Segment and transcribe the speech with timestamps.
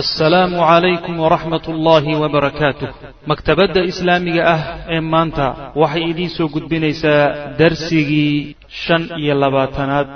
[0.00, 2.88] assalaamu calaykum waraxmat ullaahi wabarakaatuh
[3.30, 4.60] maktabadda islaamiga ah
[4.94, 5.46] ee maanta
[5.82, 7.22] waxay idiin soo gudbinaysaa
[7.58, 10.08] darsigii shan iyo labaatanaad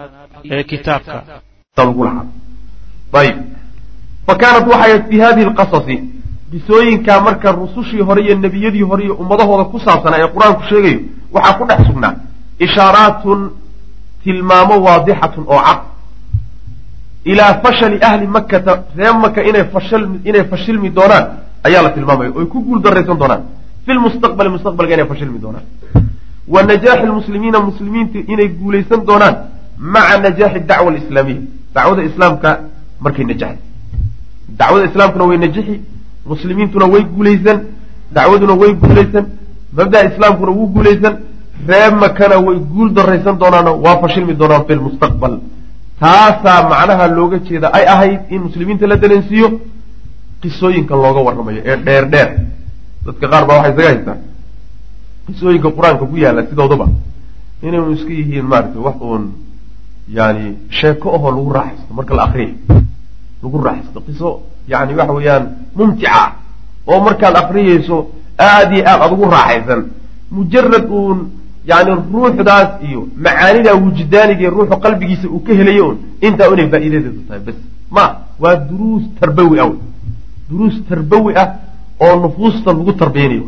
[0.54, 1.18] ee kitaabka.
[3.20, 3.36] Ayb
[4.26, 5.96] fa kaanat waxay fi hadihi alqasasi.
[6.52, 11.00] Qisooyinkaa marka rusushii hore iyo nebiyadii hore iyo ummadahooda ku saabsanaa ee qur'aanku sheegayo
[11.34, 12.14] waxaa ku dhex sugnaa
[12.66, 13.40] ishaaraatun
[14.24, 15.78] tilmaamo waadixatun oo cad
[17.24, 19.64] ilaa fashali ahli makkata ree maka inay
[20.50, 21.24] fashilmi doonaan
[21.66, 23.42] ayaa la tilmaamaya oy ku guul daraysan doonaan.
[23.86, 25.64] Fi lmustaqbali mustaqbalka inay fashilmi doonaan.
[26.48, 29.34] Wa najaaxi lmuslimiina muslimiinta inay guulaysan doonaan
[29.78, 31.40] maca najaaxi dacwa alislaamiya.
[31.74, 32.50] Dacwada islaamka
[33.00, 33.58] markay najaxay.
[34.58, 35.80] Dacwada islaamkuna way najixi
[36.26, 37.58] muslimiintuna way guulaysan
[38.16, 39.24] dacwaduna way guulaysan
[39.76, 41.14] mabda'a islaamkuna wuu guulaysan
[41.68, 45.34] ree makana way guul daraysan doonaano waa fashilmi doonaan fi lmustaqbal
[46.00, 49.48] taasaa macnaha looga jeeda ay ahayd in muslimiinta la dalensiiyo
[50.42, 52.28] qisooyinka looga warramayo ee dheer dheer.
[53.06, 54.18] Dadka qaar baa waxay isaga haystaan.
[55.26, 56.86] Qisooyinka qur'aanka ku yaalla sidooduba.
[57.62, 59.24] Inaynu iska yihiin maaragtay wax uun
[60.08, 62.54] yani sheeko ahoo lagu raaxaysto marka la akriyayo
[63.42, 64.28] lagu raaxaysto qiso
[64.68, 65.44] yani waxa weeyaan
[65.76, 66.32] mumtica.
[66.86, 67.96] Oo markaad akriyayso
[68.38, 69.80] aada iyo aad aad ugu raaxaysan.
[70.30, 71.18] Mujarad uun
[71.66, 77.40] yani ruuxdaas iyo macaanidaa wujdaaniga ruuxu qalbigiisa uu ka helayo un intaa inay faa'iidadeedu tahay
[77.46, 77.58] bas.
[77.90, 78.04] Ma
[78.42, 79.70] waa duruus tarbawi ah
[80.50, 81.48] duruus tarbawi ah
[82.00, 83.44] oo nufuusta lagu tarbiyanayo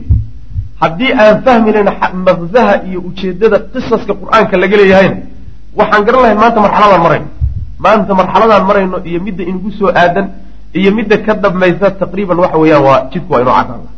[0.80, 1.88] haddii aan fahminayn
[2.28, 5.16] maqsaha iyo ujeedada qisaska qur'aanka laga leeyahayna
[5.78, 7.28] waxaan garan lahayn maanta marxaladaan marayno.
[7.84, 10.26] Maanta marxaladaan marayno iyo midda inagu soo aadan
[10.80, 13.94] iyo midda ka dambaysa taqriiban waxa weeyaan waa jidku waa inoo cadaan laha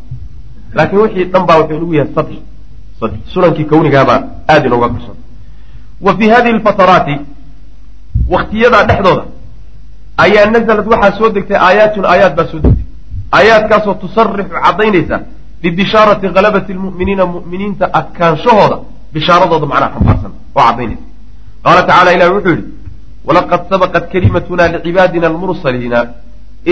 [0.76, 2.38] laakiin wixii dhan baa wuxuu inagu yahay sadxi
[3.34, 4.18] sunankii kawnigaabaa
[4.52, 5.16] aada inooga qarsan
[6.00, 7.14] wa fii hadihi alfataraati
[8.34, 9.24] waktiyadaa dhexdooda
[10.24, 12.84] ayaa nazalad waxaa soo degtay aayaatun aayaad baa soo degtay.
[13.36, 15.16] Aayaadkaasoo tusarixu caddaynaysa
[15.62, 18.76] bibishaarati halabati lmu'miniina mu'miniinta adkaanshahooda
[19.14, 21.04] bishaaradooda macnaha xambaarsan oo caddaynaysa.
[21.64, 22.64] Qaala tacala ilahi wuxuu yihi
[23.26, 25.98] walaqad sabaqat kalimatuna licibaadina almursaliina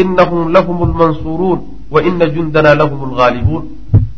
[0.01, 1.61] inahum lahum lmansuuruun
[1.95, 3.65] wa ina jundana lahum lgaalibuun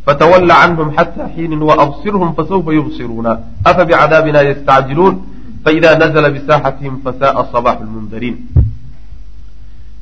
[0.05, 3.31] fatawalla canhum xata xiinin waabsirhum fasawfa yubsiruuna
[3.69, 5.15] afa bicadaabina yastacjiluun
[5.63, 8.35] faida nazla bisaaxatihim fasa'a sabaaxu lmundariin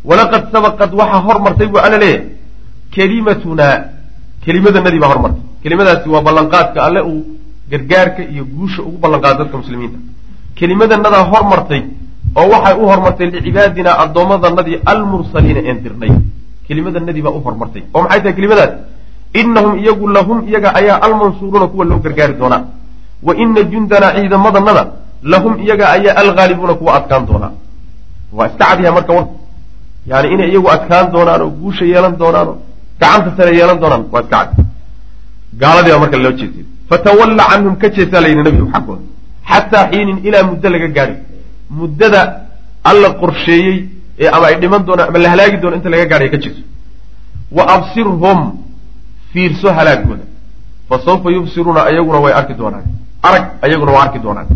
[0.09, 2.25] walaqad sabaqad waxaa hormartay buu alla leeyahay
[2.95, 3.75] kelimatunaa
[4.45, 7.21] kelimadanadii baa hormartay kelimadaasi waa ballanqaadka alle uu
[7.71, 9.99] gargaarka iyo guusha ugu ballanqaado dadka muslimiinta
[10.59, 11.81] kelimadanadaa hormartay
[12.39, 16.11] oo waxay u hormartay licibaadinaa addoommadanadii almursaliina een dirnay
[16.71, 17.83] kelimadanadii baa u hormartay.
[17.95, 18.71] oo maxay tahay kelimadaas?
[19.41, 22.61] Inahum iyagu lahum iyaga ayaa almansuuruuna kuwa loo gargaari doonaa.
[23.27, 24.83] Wa ina jundanaa ciidamadanada
[25.31, 27.51] lahum iyaga ayaa alghaalibuuna kuwa adkaan doonaa.
[28.37, 29.35] Waa iska cadyaha marka warku
[30.11, 32.57] yani inay iyagu adkaan doonaan oo guusha yeelan doonaan oo
[33.01, 34.49] gacanta sare yeelan doonaan waa iska cad.
[35.61, 39.03] Gaaladii baa marka loo jeesay fatawalla canhum ka jeesaa layidhi nabigu xaggooda
[39.51, 41.17] xataa xiinin ilaa muddo laga gaadhay
[41.79, 42.21] muddada
[42.89, 43.89] alla qorsheeyey ee
[44.29, 46.61] ama ay dhiman doonaan ama la halaagi doono inta laga gaadhay ka jeeso
[47.51, 48.39] wa absirhum
[49.33, 50.23] fiirso halaagooda
[50.89, 52.83] fa sawfa yubsiruuna ayaguna way arki doonaan.
[53.23, 54.47] Arag ayaguna waa arki doonaan.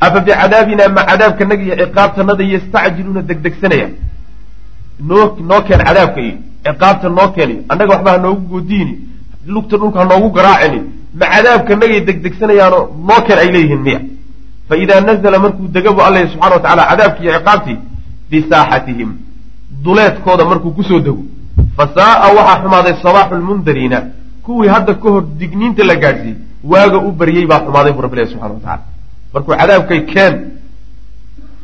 [0.00, 3.92] Afa bicadaabina ma cadaabkanaga iyo ciqaabtanada yastacjiluuna degdegsanayaan
[5.08, 6.34] noo noo keen cadaabka iyo
[6.64, 7.54] ciqaabta noo keeni.
[7.68, 8.94] Annaga waxba ha noogu goodiini.
[9.46, 10.80] Lugta dhulka ha noogu garaacini.
[11.18, 14.00] Ma cadaabkanagay degdegsanayaanoo noo keen ay leeyihiin miya.
[14.68, 17.76] Fa idaa nazla markuu degabu alla subxana wa tacala cadaabkii iyo ciqaabtii
[18.30, 19.10] bisaaxatihim.
[19.84, 21.22] Duleedkooda markuu ku soo dego
[21.76, 23.98] fasaaa waxaa xumaaday sabaaxu lmundariina
[24.42, 28.32] kuwii hadda ka hor digniinta la gaadhsiiyey waaga u baryey baa xumaaday buu rabbi ilahi
[28.32, 28.82] subxana wa tacala
[29.34, 30.34] markuu cadaabkay keen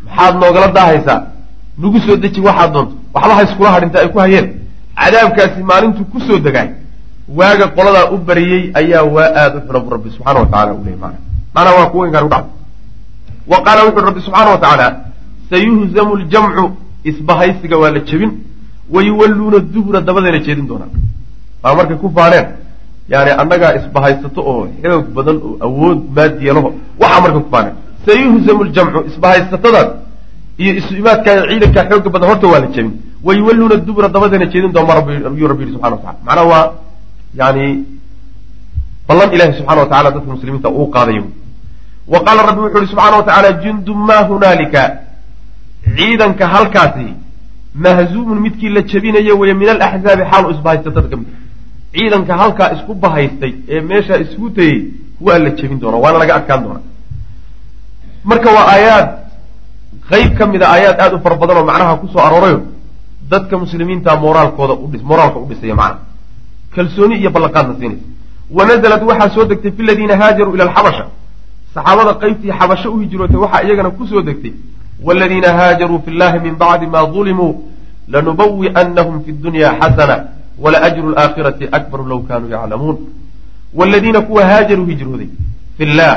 [0.04, 1.22] maxaad noogala daahaysaa?
[1.78, 2.94] Nagu soo deji waxaad doonto.
[3.14, 4.46] Waxba ha hadhinta ay ku hayeen.
[4.96, 6.70] Cadaabkaasi maalintuu ku soo degaay.
[7.28, 10.96] Waaga qoladaa u baryey ayaa waa aada u xuna bu rabbi subxana wa tacala uley
[10.96, 11.18] maana
[11.54, 12.44] maanaa waa kuwa inkaan udhac
[13.46, 14.86] wa qaala wuxuui rabbi subxaana wa tacaala
[15.50, 16.64] sayuhzamu ljamcu
[17.10, 18.32] isbahaysiga waa la jebin
[18.94, 20.90] wayuwalluuna dubura dabadayna jeedin doonaan.
[21.62, 22.46] Waa markay ku faaneen
[23.08, 26.68] yani annagaa isbahaysato oo xoog badan oo awood maadiyalaho
[27.00, 27.74] waxaa markay ku faaneen
[28.06, 29.88] sayuhzamu ljamcu isbahaysatadaas
[30.62, 32.92] iyo isu imaadkaa ciidankaa xooga badan horta waa la jebin.
[33.26, 34.94] Wayuwalluuna dubura dabadayna jeedin doona
[35.40, 36.72] yuu rabbi yihi subxana wa tacala macnaha waa
[37.40, 37.64] yani
[39.08, 41.24] ballan ilahi subxana wa tacala dadka muslimiinta uu qaadayo.
[42.12, 44.82] Wa qaala rabbi wuxu uhi subxana wa tacaala jundu ma hunaalika
[45.94, 47.06] ciidanka halkaasi
[47.74, 51.28] mahzuumun midkii la jebinayo weye min alaxzaabi xaal isbahaysatada ka mid
[51.94, 54.76] ciidanka halkaa isku bahaystay ee meeshaa isku tayey
[55.26, 56.84] waa la jebin doonaa waana laga adkaan doonaa.
[58.24, 59.08] Marka waa aayaad
[60.10, 62.58] qeyb ka mid a aayaad aada u fara badan oo macnaha ku soo aroorayo
[63.30, 65.98] dadka muslimiinta moraalkooda udhis moraalka u dhisaya macna.
[66.74, 68.04] Kalsooni iyo ballanqaadna siinaysa.
[68.56, 71.04] Wa nazalat waxaa soo degtay fi ladiina haajaruu ila alxabasha.
[71.74, 74.52] Saxaabada qaybtii xabasho u hijrootay waxaa iyagana ku soo degtay
[75.04, 77.52] waaladiina haajaruu fi llahi min bacdi ma dulimuu
[78.08, 80.16] lanubawi'annahum fi dunya xasana
[80.58, 82.96] wala ajru laakhirati akbaru low kaanuu yaclamuun
[83.74, 85.28] waaladiina kuwa haajaruu hijrooday
[85.78, 86.14] fi llah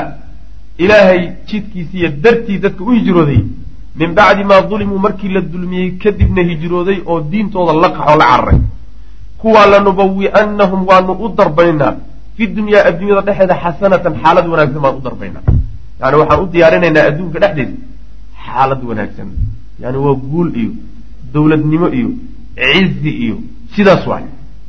[0.78, 3.40] ilaahay jidkiisiiyo dartii dadka u hijrooday
[4.00, 8.58] min bacdi maa dulimuu markii la dulmiyey kadibna hijrooday oo diintooda la qaxoo la cararay
[9.38, 11.94] kuwaa lanubawi'annahum waanu u darbaynaa
[12.36, 15.42] fi dunyaa adduunyada dhexeeda xasanatan xaalad wanaagsan baan u darbaynaa
[16.00, 17.72] yani waxaan u diyaarinaynaa adduunka dhexdeeda
[18.52, 19.28] xaalad wanaagsan.
[19.82, 20.70] Yani waa guul iyo
[21.32, 22.10] dowladnimo iyo
[22.56, 23.36] cizi iyo
[23.76, 24.24] sidaas waay.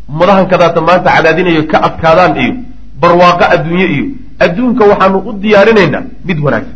[0.09, 2.53] Ummadahan kadaata maanta cadaadinayo ka adkaadaan iyo
[3.01, 4.05] barwaaqo adduunye iyo
[4.39, 6.75] adduunka waxaanu u diyaarinaynaa mid wanaagsan.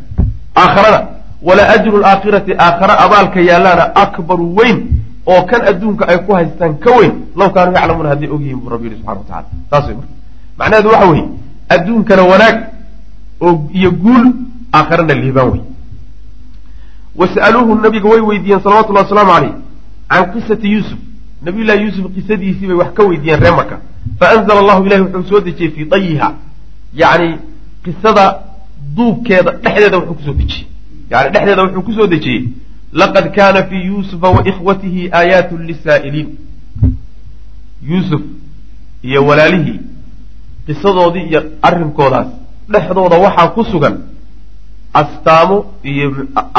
[0.62, 1.00] Aakharana
[1.48, 4.78] wala ajru laakhirati aakhare abaalka yaalaana akbaru weyn
[5.26, 7.12] oo kan adduunka ay ku haystaan ka weyn.
[7.36, 10.14] Law kaanuu yaclamuuna hadday ogyihiin buu rabbi yihi subxana wa tacala saas wey marka.
[10.58, 11.26] Macnaheedu waxa weeye
[11.70, 12.58] adduunkana wanaag
[13.42, 14.26] oo iyo guul
[14.74, 15.62] aakharana liibaan wey
[17.18, 19.54] was'aluuhu nabiga way weydiiyeen salawatullahi wasalaamu caleyh
[20.10, 21.00] can qisati yuusuf.
[21.42, 23.80] Nabiyullahi yuusuf qisadiisii bay wax ka weydiiyeen ree maka
[24.20, 26.34] faanzla allahu ilahi wuxuu soo dejiyey fii dayiha.
[26.94, 27.38] Yacni
[27.84, 28.40] qisada
[28.96, 30.68] duubkeeda dhexdeeda wuxuu ku soo dejiyey.
[31.10, 32.44] Yani dhexdeeda wuxuu ku soo dejiyey.
[32.94, 36.28] Laqad kaana fii yuusufa wa ikhwatihi aayaatun lisaa'iliin.
[37.90, 38.22] Yuusuf
[39.04, 39.80] iyo walaalihii
[40.68, 42.28] qisadoodii iyo arrinkoodaas
[42.70, 43.98] dhexdooda waxaa ku sugan
[45.02, 46.08] astaamo iyo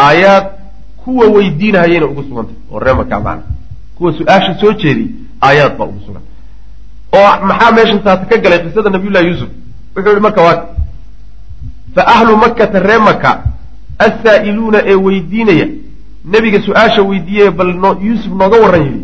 [0.07, 0.47] aayaad
[1.05, 3.43] kuwa weydiinahayayna ugu sugantay oo ree makaa macna
[3.97, 5.09] kuwa su'aasha soo jeediy
[5.43, 6.23] aayaad baa ugu sugan.
[7.17, 9.49] Oo maxaa meeshan taata ka galay qisada nabiyullahi yuusuf?
[9.97, 10.63] Wuxuu yihi marka waa
[11.95, 13.31] fa ahlu makkata ree maka
[14.07, 15.67] assaa'iluuna ee weydiinaya
[16.33, 19.03] nebiga su'aasha weydiiyey bal no yuusuf nooga warran yidhi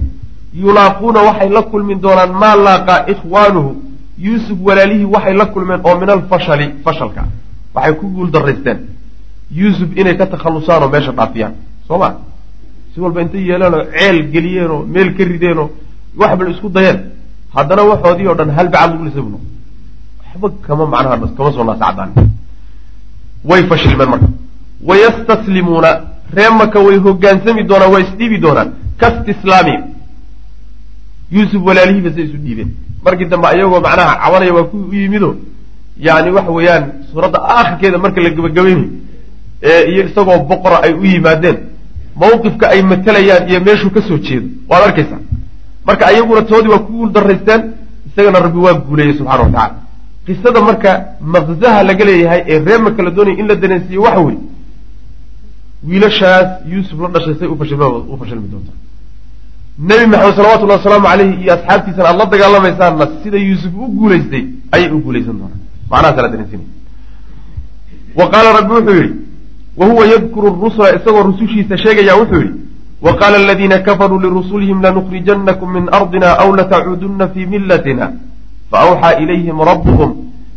[0.62, 3.70] yulaaquuna waxay la kulmi doonaan maa laaqaa ikhwaanuhu
[4.18, 7.22] yuusuf walaalihii waxay la kulmeen oo min alfashali fashalka
[7.74, 8.78] waxay ku guul daraysteen
[9.58, 11.54] yuusuf inay ka takhallusaan oo meesha dhaafiyaan.
[11.88, 12.08] Soo ma?
[12.94, 15.68] Si walba intay yeeleenoo ceel geliyeenoo meel ka rideenoo
[16.20, 16.98] waxbal isku dayeen.
[17.54, 19.40] Haddana waxoodii oo dhan hal bacad lagu lisay bu
[20.24, 22.10] waxba kama macnaha kama soo naasacdaan
[23.44, 24.28] way fashilmeen marka.
[24.88, 25.90] Wayastaslimuuna
[26.36, 28.68] ree maka way hogaansami doonaan waa isdhiibi doonaan.
[29.00, 29.74] Kastislaami.
[31.32, 32.70] Yuusuf walaalihiiba say isu dhiibeen.
[33.04, 35.36] Markii dambe ayagoo macnaha cabanaya waa kuwii u yimido
[35.98, 39.01] yani waxa weeyaan suuradda aakhirkeeda marka la gebagabaynayo ee
[39.90, 41.58] iyo isagoo boqora ay u yimaadeen.
[42.16, 44.48] Mawqifka ay matelayaan iyo meeshuu ka soo jeedo.
[44.68, 45.20] Waad arkaysaa.
[45.86, 47.62] Marka ayaguna toodii waa ku guul daraysteen
[48.08, 49.74] isagana rabbi waa guuleeyey subxana wa tacala
[50.26, 50.90] qisada marka
[51.34, 54.38] maqzaha laga leeyahay ee reer maka la doonaya in la dareensiiye waxa weye
[55.88, 58.76] wiilashaas yuusuf la dhashay say u fashilmi doontaa.
[59.78, 64.44] Nebi maxamed salawatullahi wasalaamu caleyhi iyo asxaabtiisana aada la dagaalamaysaanna sida yuusuf u guulaystay
[64.74, 65.60] ayay u guulaysan doonaan
[65.90, 66.66] macnahaasa la dareensinay
[68.18, 69.14] wa qaala rabbi wuxuu yidhi
[69.76, 72.60] wa huwa yadkuru rusula isagoo rusushiisa sheegaya wuxuu yidhi
[73.02, 78.12] wa qaala aladiina kafaruu lirusulihim lanukhrijanakum min ardina aw latacuudunna fii millatina
[78.70, 80.10] faawxaa ilayhim rabbuhum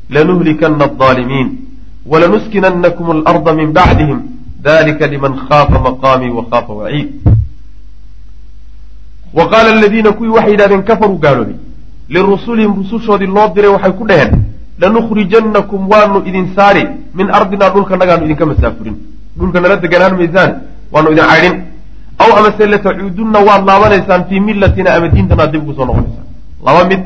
[0.09, 1.47] lanuhlikana aldaalimiin
[2.05, 4.19] walanuskinakum alarda min bacdihim
[4.61, 7.07] dalika liman khaafa maqaamii wa khaafa waciid
[9.33, 11.55] wa qaala aladiina kuwii waxay yidhahdeen kafaruu gaaloobay
[12.09, 14.31] lirusulihim rusushoodii loo diray waxay ku dhaheen
[14.81, 16.83] lanukhrijanakum waanu idin saari
[17.17, 18.95] min ardinaa dhulkanagaanu idinka masaafurin
[19.37, 20.51] dhulka nala deganaan maysaan
[20.93, 21.55] waanu idin caydhin
[22.23, 26.27] aw amase latacuudunna waad laabanaysaan fii millatina ama diintanaad dib ugu soo noqonaysaan
[26.65, 27.01] laba mid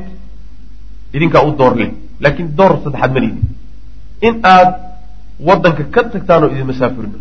[1.13, 1.89] idinkaa u door leh
[2.23, 3.43] laakiin door saddexaad ma liidin
[4.27, 4.69] in aad
[5.47, 7.17] waddanka ka tagtaan idin masaafurino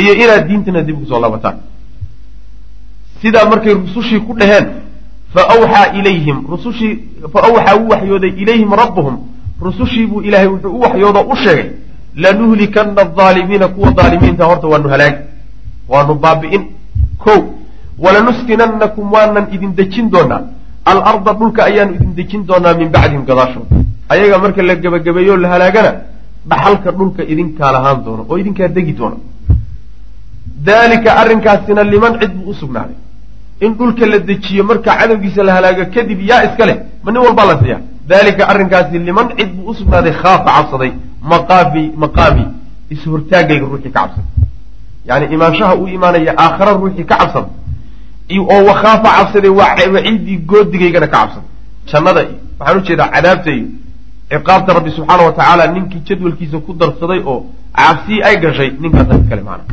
[0.00, 1.56] iyo inaad diintana dib ugu soo laabataan
[3.22, 4.66] sidaa markay rusushii ku dhaheen
[5.34, 6.92] fa awxaa ilayhim rusushii
[7.32, 9.16] fa awxaa u waxyooday ilayhim rabbuhum
[9.60, 11.68] rusushii buu ilaahay wuxuu u waxyoodo u sheegay
[12.16, 15.18] lanuhlikana aldaalimiina kuwa daalimiinta horta waanu halaagi
[15.88, 16.62] waanu baabi'in.
[17.18, 17.32] Ko
[17.98, 20.42] walanuskinannakum waanan idin dejin doonaa.
[20.84, 23.76] Alarda dhulka ayaanu idin dejin doonaa min bacdihim gadaashooda
[24.12, 25.92] ayaga marka la gebagabeeyo la halaagana
[26.50, 29.16] dhaxalka dhulka idinkaa lahaan doono oo idinkaa degi doona
[30.66, 32.96] daalika arrinkaasina liman cid buu u sugnaaday.
[33.64, 37.46] In dhulka la dejiyo marka cadowgiisa la halaago kadib yaa iska leh ma nin walbaa
[37.50, 40.92] la siiya daalika arrinkaasi liman cid buu u sugnaaday khaafa cabsaday.
[41.32, 42.44] Maqaabi maqaami
[42.90, 44.24] is-hortaagayga ruuxii ka cabsaday
[45.08, 47.48] yani imaanshaha uu imaanaya aakhara ruuxii ka cabsada
[48.54, 51.48] oo wakhaafa cabsaday waa waciidii goodigaygana ka cabsaday
[51.90, 53.66] jannada iyo waxaan u jeedaa cadaabta iyo
[54.30, 57.38] ciqaabta rabbi subxaana wa tacaala ninkii jadwalkiisa ku darsaday oo
[57.78, 59.64] cabsii ay gashay ninkaasa iskale maana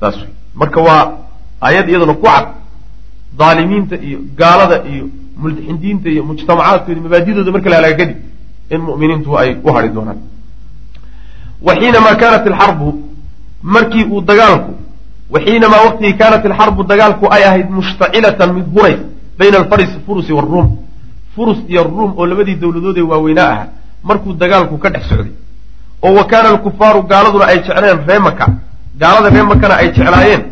[0.00, 0.16] saas
[0.54, 1.02] marka waa
[1.66, 2.46] aayad iyaduna ku cad.
[3.38, 5.04] Daalimiinta iyo gaalada iyo
[5.42, 8.16] mulxidiinta iyo mujtamacaadkooda mabaadidooda marka la halaaga kadib
[8.74, 10.18] in mu'miniintu ay u hadhi doonaan.
[11.66, 12.88] Wa xiinamaa kaanat alxarbu
[13.62, 14.72] markii uu dagaalku
[15.32, 19.00] wa xiinamaa waqtigii kaanat alxarbu dagaalku ay ahayd mushtacilatan mid hurays
[19.38, 20.68] bayna alfaris furusi waaruum
[21.34, 23.66] furus iyo ruum oo labadii dowladood ee waaweynaa ahaa
[24.08, 25.32] markuu dagaalku ka dhex socday.
[26.04, 28.46] Oo wa kaana alkufaaru gaaladuna ay jecleen ree maka
[29.00, 30.42] gaalada ree makana ay jeclaayeen.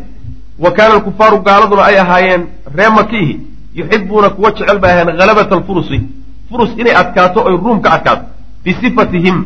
[0.63, 2.43] Wa kaana alkufaaru gaaladuna ay ahaayeen
[2.77, 3.33] ree makiihi
[3.75, 6.01] yuxibuuna kuwa jecel bay ahayen halabata alfurusi.
[6.49, 8.25] Furus inay adkaato oy ruum ka adkaato
[8.63, 9.37] bisifatihim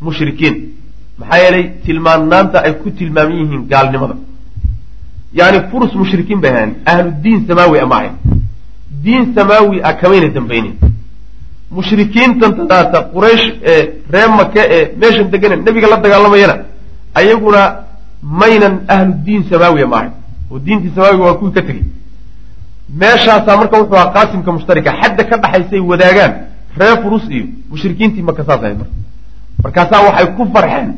[0.00, 0.54] mushrikiin.
[1.18, 4.14] Maxaa yeelay tilmaanaanta ay ku tilmaaman yihiin gaalnimada.
[5.34, 8.14] Yani furus mushrikiin bay ahaayeen ahlu diin samaawi a maahayn
[9.04, 10.74] diin samaawi a kamayna dambaynin.
[11.76, 13.80] Mushrikiintan tadaata quraysh ee
[14.14, 16.56] ree make ee meeshan degana nebiga la dagaalamayana
[17.14, 17.62] ayaguna
[18.40, 20.12] maynan ahlu diin samaawiya maahayn
[20.50, 21.84] oo diintii samaawiga waa kuwii ka tegey
[23.00, 26.32] meeshaasaa marka wuxuu ahaa qaasimka mushtarika xadda ka dhaxaysay wadaagaan
[26.80, 28.94] ree furus iyo mushrikiintii maka saas ahayd marka.
[29.64, 30.94] Markaasaa waxay ku farxeen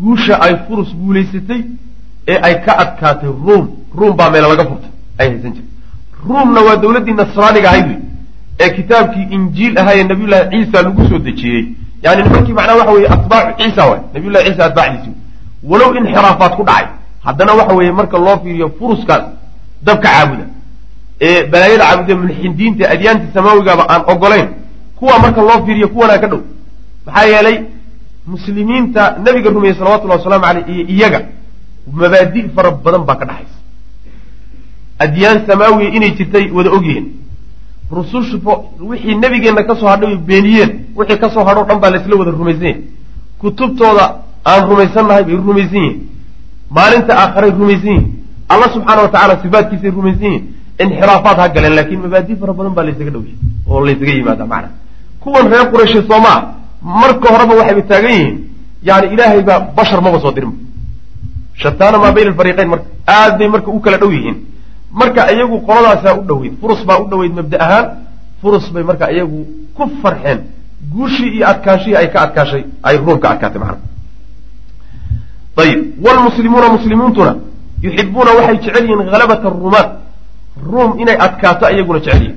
[0.00, 1.60] guusha ay furus guulaysatay
[2.28, 3.68] ee ay ka adkaatay ruum.
[3.98, 5.68] Ruum baa meela laga furtay ay haysan jirta
[6.28, 7.98] ruumna waa dowladdii nasraaniga ahayd wey
[8.60, 11.64] ee kitaabkii injiil ahaa ee nabiyullahi ciisa lagu soo dejiyey.
[12.02, 15.10] Yani nimankii macnaha waxa weeye atbaacu ciisa waay nabiyullahi ciisa atbaacdiisi
[15.70, 16.86] walow inxiraafaad ku dhacay
[17.24, 19.24] haddana waxa weeye marka loo fiiriyo furuskaas
[19.82, 20.44] dabka caabuda
[21.28, 24.48] ee balaayada caabuda mulxidiinta adyaanta samaawigaaba aan ogolayn
[24.98, 26.40] kuwa marka loo fiiriyo kuwanaa ka dhow.
[27.06, 27.56] Maxaa yeelay
[28.32, 31.20] muslimiinta nabiga rumeeyey salawatullahi wasalaamu aleyh iyo iyaga
[31.98, 33.56] mabaadi' fara badan baa ka dhaxaysa.
[35.04, 37.06] Adyaan samaawiya inay jirtay wada ogyihiin
[37.96, 38.36] rusushu
[38.90, 42.64] wixii nabigeenna ka soo hadhay beeniyeen wixii ka soo hadhoo dhan baa laysla wada rumaysan
[42.66, 42.80] yahay
[43.40, 44.04] kutubtooda
[44.50, 45.96] aan rumaysannahay bay rumaysan yihiin.
[46.76, 48.04] Maalinta aakharay rumaysan yihiin.
[48.52, 50.42] Alla subxaana wa tacala sifaadkiisay rumaysan yihiin
[50.82, 53.36] inxiraafaad ha galeen laakiin mabaadi fara badan baa laysaga dhowyahay
[53.70, 54.68] oo laysaga yimaada macna
[55.22, 56.38] kuwan reer qurayshe soomaa
[57.02, 58.36] marka horeba waxayba taagan yihiin
[58.88, 60.58] yani ilaahay baa bashar maba soo dirinba
[61.62, 62.86] shataana maa bayna alfariiqayn marka
[63.18, 64.36] aad bay marka u kala dhow yihiin
[65.00, 67.86] marka iyagu qoladaasaa u dhoweyd furus baa u dhoweyd mabda ahaan
[68.42, 69.40] furus bay marka iyagu
[69.76, 70.38] ku farxeen
[70.94, 73.78] guushii iyo adkaanshihii ay ka adkaashay ay ruum ka adkaatay macna
[75.62, 77.32] ayib wlmuslimuuna muslimiintuna
[77.86, 79.88] yuxibuuna waxay jecel yihiin halabata ruumaan
[80.62, 82.36] ruum inay adkaato iyaguna jecel yihiin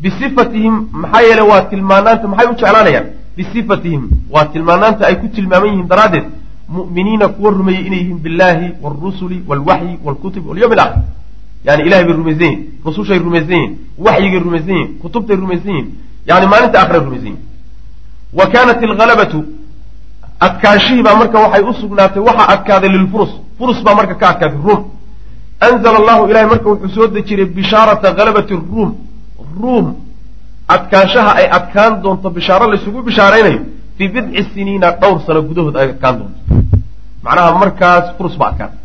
[0.00, 3.06] bisifatihim maxaa yeele waa tilmaanaanta maxay u jeclaanayaan?
[3.36, 6.24] Bisifatihim waa tilmaanaanta ay ku tilmaaman yihiin daraaddeed.
[6.68, 11.02] Mu'miniina kuwa rumeeyey inay yihiin billahi waalrusuli waalwaxyi waalkutub walyawm alakhir
[11.64, 15.86] yani ilahay bay rumaysan yihiin rusushay rumaysan yihiin waxyigay rumaysan yihiin kutubtay rumaysan yihiin
[16.26, 17.42] yani maalinta akhray rumaysan yihiin
[18.38, 19.44] wa kaanat alhalabatu
[20.40, 23.30] adkaanshihii baa marka waxay u sugnaatay waxaa adkaaday lilfurus.
[23.58, 24.84] Furus baa marka ka adkaatay ruum
[25.60, 28.90] anzala allahu ilahay marka wuxuu soo dejiray bishaarata halabati ruum
[29.60, 29.86] ruum
[30.74, 33.60] adkaanshaha ay adkaan doonto bishaaro laysugu bishaaraynayo
[33.96, 36.38] fii bidci siniina dhowr sano gudahood ay adkaan doonto
[37.24, 38.78] macnaha markaas furus baa adkaatay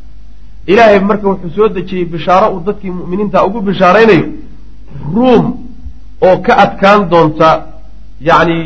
[0.72, 4.26] ilaahay marka wuxuu soo dejiyey bishaaro uu dadkii mu'miniinta ugu bishaaraynayo
[5.16, 5.46] ruum
[6.28, 7.50] oo ka adkaan doonta
[8.30, 8.58] yacni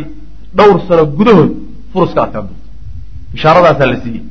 [0.58, 1.52] dhowr sano gudahood
[1.94, 2.66] furus ka adkaan doonta
[3.34, 4.24] bishaaradaasaa la siiyey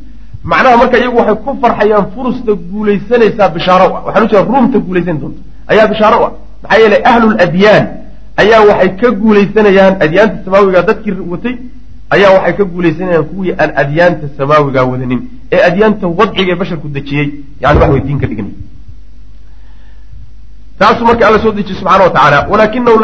[0.50, 4.78] macnaha marka iyagu waxay ku farxayaan furusta guulaysanaysaa bishaaro u ah waxaan u jeeda ruumta
[4.86, 5.40] guulaysan doonta.
[5.72, 6.32] Ayaa bishaaro u ah
[6.62, 7.84] maxaa yeelay ahlul adyaan
[8.42, 11.54] ayaa waxay ka guulaysanayaan adyaanta samaawiga dadkii watay.
[12.14, 15.20] Ayaa waxay ka guulaysanayaan kuwii aan adyaanta samaawigaa wadanin.
[15.52, 17.26] Ee adyaanta wadciga ee basharku dejiyey.
[17.62, 18.54] Yani wax way diin ka dhiganay.
[20.78, 22.38] Taasuu marka alla soo dejiyey subxana wa tacaala.
[22.50, 22.96] Walaakinahu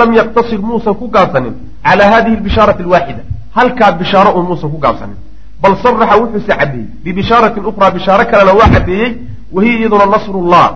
[0.00, 1.54] lam yaqtasir muusan ku gaabsanin.
[1.84, 3.22] Calaa hadihi albishaarati alwaaxida
[3.56, 5.16] halkaa bishaaro un muusan ku gaabsanin
[5.64, 9.10] bal saraxa wuxuuse caddeeyey bibishaaratin ukhraa bishaaro kalena waa caddeeyey
[9.52, 10.66] wahiya iyaduna nasrullah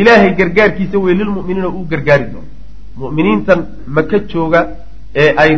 [0.00, 2.48] ilaahay gargaarkiisa wey lilmu'miniina uu gargaari doono
[3.02, 3.60] mu'miniintan
[3.96, 4.60] maka jooga
[5.22, 5.52] ee ay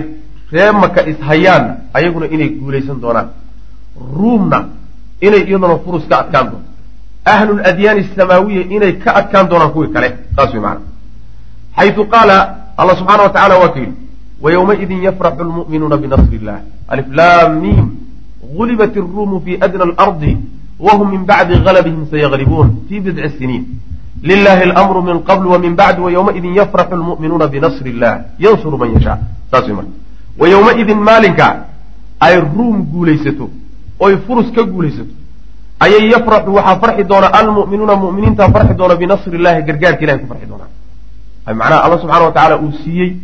[0.52, 1.64] ree maka ishayaan
[1.96, 3.28] ayaguna inay guulaysan doonaan
[4.16, 4.58] ruumna
[5.26, 6.68] inay iyaduna furus ka adkaan doonto
[7.34, 10.84] ahlul adyaani asamaawiya inay ka adkaan doonaan kuwii kale saas wey macana
[11.76, 12.36] xaytu qaala
[12.76, 13.96] allah subxaana wa tacala waa ku yidhi
[14.44, 17.62] wayowmaidin yafraxu lmu'minuuna binasri illah aliflaam
[18.44, 20.36] miim gulibat iruumu fi adna alardi
[20.78, 23.64] whm min bacdi galbihim sayaglibuun fi bidci siniin
[24.22, 29.18] lilahi alamru min qabl wa min bacd wayowmaidin yafraxu lmu'minuuna binasri illah yansuru man yashaa
[29.50, 29.90] saas wey marka
[30.38, 31.66] wayowmaidin maalinka
[32.20, 33.50] ay ruum guulaysato
[34.00, 35.12] oy furus ka guulaysato
[35.80, 40.46] ayay yafraxu waxaa farxi doona almu'minuuna mu'miniinta farxi doona binasri illahi gargaarka ilahay ku farxi
[40.46, 40.70] doonaan
[41.60, 43.16] macnaha alla subxana wa tacaala uu siiyey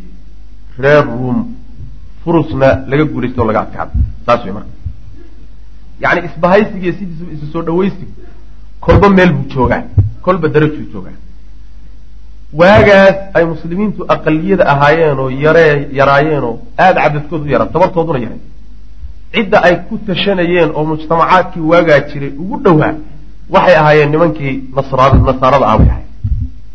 [0.79, 1.39] reer ruum
[2.25, 3.93] furusna laga guulaysto o laga adkaado
[4.27, 4.80] saas wey marka
[6.05, 8.13] yani isbahaysigiiyo sidiisuba isu soo dhawaysigu
[8.81, 9.83] kolba meel buu joogaa.
[10.23, 11.17] Kolba darajuu joogaa.
[12.53, 18.41] Waagaas ay muslimiintu aqaliyada ahaayeen oo yaree yaraayeen oo aada cadadkood u yaraa tabartooduna yaray
[19.35, 22.95] cidda ay ku tashanayeen oo mujtamacaadkii waagaa jiray ugu dhowaa
[23.55, 26.09] waxay ahaayeen nimankii nasaarada ah bay ahayen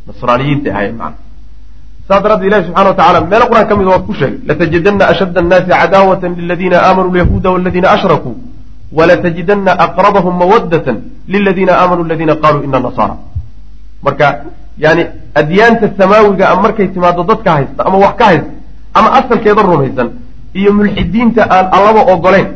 [0.07, 1.17] nasraaniyiinta ahaayeen macana
[2.07, 5.39] saas daraaddeed ilahi subxana wa tacala meelo qur'aan ka mid waa ku sheegay latajidana ashadda
[5.43, 8.35] annaasi cadaawatan liladiina aamanuu lyahuuda waladiina ashrakuu
[8.91, 13.15] walatajidana aqrabahum mawaddatan liladiina aamanuu aladiina qaluu ina nasaara
[14.03, 14.45] marka
[14.77, 18.51] yani adyaanta samaawiga a markay timaado dadka haysta ama wax ka haysta
[18.93, 20.09] ama asalkeeda rumaysan
[20.53, 22.47] iyo mulxidiinta aan allaba ogoleyn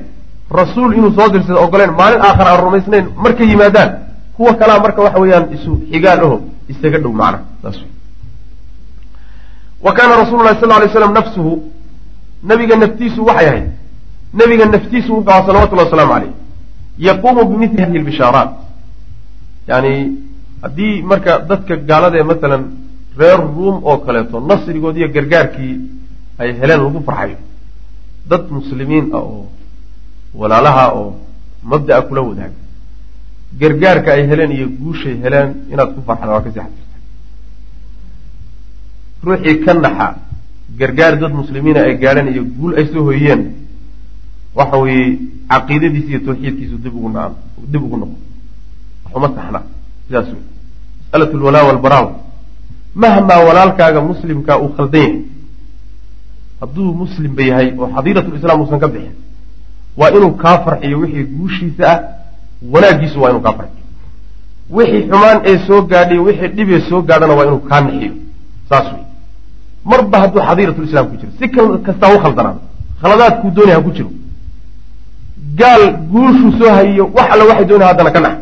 [0.51, 3.89] rasuul inuu soo dirsada ogoleen maalin aakhara aan rumaysnayn markay yimaadaan
[4.37, 7.77] kuwa kalaa marka waxa weeyaan isu xigaal aho isaga dhow macna saas
[9.85, 11.53] wa kaana rasulu lahi sal lay slam nafsuhu
[12.43, 13.67] nabiga naftiisu waxay ahayd
[14.33, 16.33] nabiga naftiisu wuxuu ahaa salawatullahi wasalaamu caleyh
[17.07, 18.51] yaquumu bimithli hadihi lbishaaraat
[19.67, 19.91] yani
[20.63, 22.63] haddii marka dadka gaaladae masalan
[23.19, 25.75] reer ruum oo kaleeto nasrigood iyo gargaarkii
[26.41, 27.37] ay heleen lagu farxayo
[28.29, 29.45] dad muslimiin ah oo
[30.39, 31.09] walaalaha oo
[31.71, 32.57] mabda'a kula wadaaga
[33.61, 36.97] gargaarka ay heleen iyo guushay heleen inaad ku farxda waa ka sii xasirta
[39.25, 40.07] ruuxii ka naxa
[40.79, 43.41] gargaar dad muslimiina ay gaadheen iyo guul ay soo hoyeen
[44.55, 47.31] waxa weeye caqiidadiisa iyo tawxiidkiisu dib ugu na
[47.71, 48.15] dib ugu noqo
[49.05, 49.61] waxuma saxna
[50.07, 50.43] sidaas wey
[51.11, 52.07] masalat lwalaa walbaraaw
[52.95, 55.21] mahmaa walaalkaaga muslimkaa uu khaldan yahay.
[56.61, 59.15] Hadduu muslimba yahay oo xadiiratulislaam uusan ka bixin
[59.97, 61.99] waa inuu kaa farxiyo wixii guushiisa ah
[62.73, 63.85] wanaaggiisu waa inuu kaa farxiyo.
[64.69, 68.13] Wixii xumaan ee soo gaadhiyo wixii dhibee soo gaadhana waa inuu kaa nixiyo
[68.69, 69.03] saas wey
[69.85, 71.47] marba hadduu xadiiratulislaam ku jiro si
[71.85, 72.61] kastaa u khaldanaado
[73.01, 74.09] khaladaadkuu doonay ha ku jiro
[75.59, 78.35] gaal guushuu soo hayiyo wax alla waxay doonaya haddana ka nax.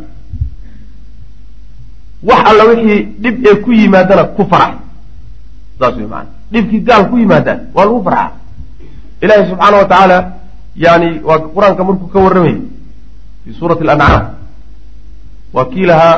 [2.29, 4.73] Wax alla wixii dhib ee ku yimaadana ku farax.
[5.79, 8.31] Saas wey maana dhibkii gaal ku yimaadaan waa lagu farxaa
[9.23, 10.17] ilaahi subxaana wa tacaala
[10.85, 12.57] yani waa qur'aanka markuu ka warramayay
[13.43, 14.23] fi suurati alancaam
[15.55, 16.15] waa kii lahaa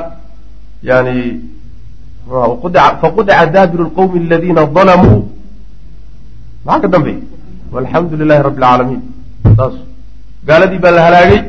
[0.90, 1.16] yani
[3.02, 5.22] faqudica daabiru lqowmi aladiina dalamuu
[6.66, 7.22] maxaa ka dambeeya
[7.74, 9.02] walxamdu lilahi rabbi alcaalamiin
[9.58, 9.76] saas
[10.47, 11.41] gaaladii baa la halaagay.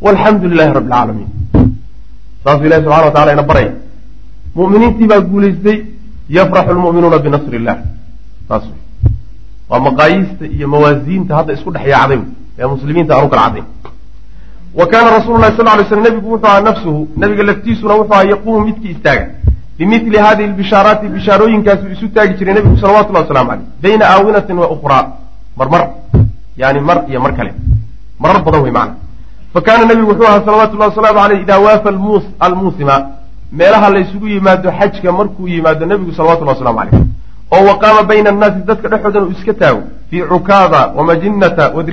[0.00, 1.28] Walxamdu lilahi rabbi alcaalamiin
[2.44, 3.72] saasuu ilahi subxana wa tacala ina baraya
[4.56, 5.78] mu'miniintii baa guulaystay
[6.36, 7.76] yafraxu lmu'minuuna binasri illah
[8.48, 8.64] saas
[9.70, 12.20] waa maqaayiista iyo mawaasiinta hadda isku dhex yaacday
[12.58, 13.66] ee muslimiinta aan u kala caddayn
[14.78, 17.08] wa kaana rasulu lahi sal ly slam nebigu wuxuu ahaa nafsuhu.
[17.16, 19.26] Nabiga laftiisuna wuxuu ahaa yaquumu midkii istaaga.
[19.78, 25.04] Bimili hadihi lbishaaraati bishaarooyinkaasu isu taagi jiray nebigu salawatullahi waslamu caleyh bayna aawinatin wa ukhraa.
[25.58, 25.82] Marmar
[26.56, 27.52] yani mar iyo mar kale
[28.20, 28.96] marar badan wey macana
[29.54, 31.88] fa kaana nebigu wuxuu ahaa salawatullahi wasalaamu aleyh idaa waafa
[32.46, 32.96] almuusima
[33.52, 37.06] meelaha laysugu yimaado xajka markuu yimaado nebigu salawatullahi waslamu caleyh
[37.54, 39.82] oo wa qaama bayna annaasi dadka dhexoodan uu iska taago.
[40.10, 41.84] Fii cukaada wa majinata wa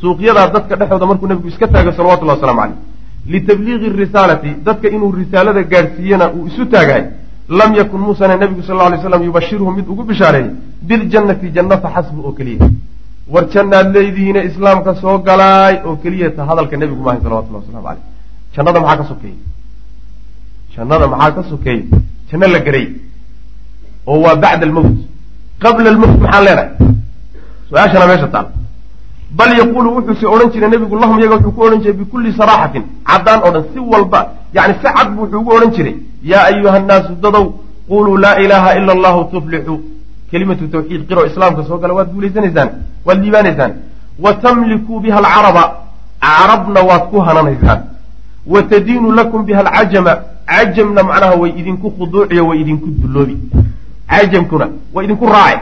[0.00, 2.76] suuqyadaa dadka dhexooda markuu nebigu iska taago salawatullahi waslamu caleyh
[3.26, 7.04] litabliiqi risaalati dadka inuu risaalada gaadhsiiyana uu isu taagahay
[7.48, 10.50] lam yakun muusana nebigu sal ly slam yubashirhum mid ugu bishaareeyey
[10.82, 12.70] biljannati janno fa xasbu oo keliya
[13.28, 18.02] war jannaad leedihiine islaamka soo galaay oo keliya ta hadalka nebigu maahay salawatullahi waslamu caleyh
[18.54, 19.38] jannada maxaa ka sokeeyey
[20.76, 21.84] jannada maxaa ka sokeeyey
[22.30, 22.86] janno la garay.
[24.06, 24.90] Oo waa bacda almowt
[25.62, 26.68] qabla almowt maxaan leenahay
[27.68, 28.46] su'aashana meesha taal.
[29.38, 33.40] Bal yaquulu wuxuuse odhan jiray nebigu lahum iyaga wuxuu ku odhan jiray bikulli saraaxatin caddaan
[33.44, 34.20] oo dhan si walba
[34.56, 35.94] yani si cad buu wuxuu ugu odhan jiray.
[36.30, 37.46] Yaa ayuha nnaasu dadow
[37.88, 39.78] quluu laa ilaaha ila allahu tuflixuu
[40.30, 42.70] kelimatu tawxiid qiro islaamka soo gala waad guulaysanaysaan
[43.06, 43.72] waad liibaanaysaan
[44.18, 45.64] wa tamlikuu biha alcaraba
[46.20, 47.80] carabna waad ku hananaysaan
[48.46, 50.12] wa tadiinu lakum biha alcajama
[50.46, 53.36] cajamna macnaha way idinku khuduuciyo way idinku dulloobi.
[54.08, 55.60] Cajamkuna way idinku raace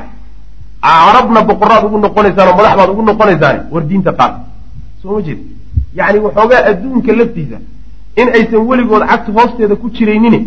[0.82, 4.32] carabna boqoraad ugu noqonaysaan oo madax baad ugu noqonaysaane war diinta qaad
[5.02, 5.38] soo ma jeed
[5.98, 7.58] yacni waxoogaa adduunka laftiisa
[8.20, 10.44] in aysan weligood cagta hoosteeda ku jiraynin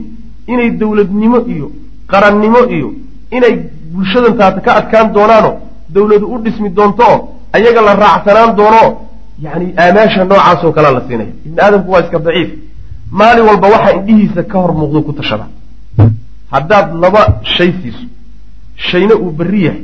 [0.48, 1.72] inay dowladnimo iyo
[2.12, 2.90] qarannimo iyo
[3.32, 3.54] inay
[3.94, 5.56] bulshadan taata ka adkaan doonaanoo
[5.96, 7.18] dowladu u dhismi doonto oo
[7.54, 8.82] ayaga la raacsanaan doono
[9.46, 11.32] yani aamaasha noocaasoo kalea la siinaya.
[11.46, 12.50] Ibni aadamku waa iska daciif.
[13.20, 15.46] Maalin walba waxaa indhihiisa ka hor muuqdo ku tashada.
[16.54, 17.22] Haddaad laba
[17.56, 18.04] shay siiso
[18.90, 19.84] shayna uu berri yahay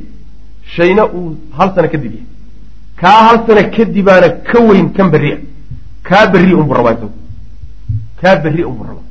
[0.76, 2.26] shayna uu hal sano kadib yahay.
[3.02, 5.38] Kaa hal sano kadibaana ka weyn kan berria
[6.08, 7.12] kaa berri unbu rabaa isagu
[8.22, 9.06] kaa berri unbu rabaa.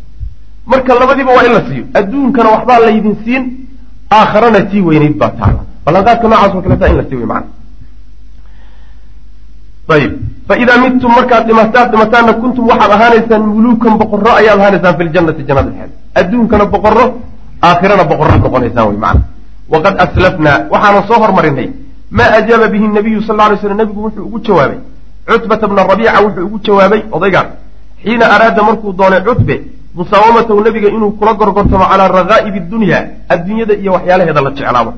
[0.66, 1.84] Marka labadiiba waa in la siiyo.
[1.98, 3.42] Adduunkana waxbaa laydin siin
[4.18, 7.46] aakharana tii weynayd baa taala ballanqaadka noocaas oo kaleta in la sii wey macana
[9.94, 10.12] ayib
[10.48, 15.42] fa idaa midtum markaad dhimataan dhimataanna kuntum waxaad ahaanaysaan muluukan boqorro ayaad ahaanaysaan fi ljannati
[15.48, 17.04] jannada dhexeeda adduunkana boqorro
[17.68, 19.22] aakhirana boqorraad noqonaysaan wey macana
[19.72, 21.68] waqad aslafnaa waxaanan soo hormarinay
[22.18, 24.78] maa ajaaba bihi nabiyu sal lla lay slam nebigu wuxuu ugu jawaabay.
[25.26, 27.48] Cutbata bna rabiica wuxuu ugu jawaabay odaygaan
[28.02, 29.54] xiina araada markuu doonay cutbe
[29.98, 34.92] musaawamatahu nebiga inuu kula gorgortamo calaa rakaa'ibi dunya adduunyada iyo waxyaalaheeda la jeclaabo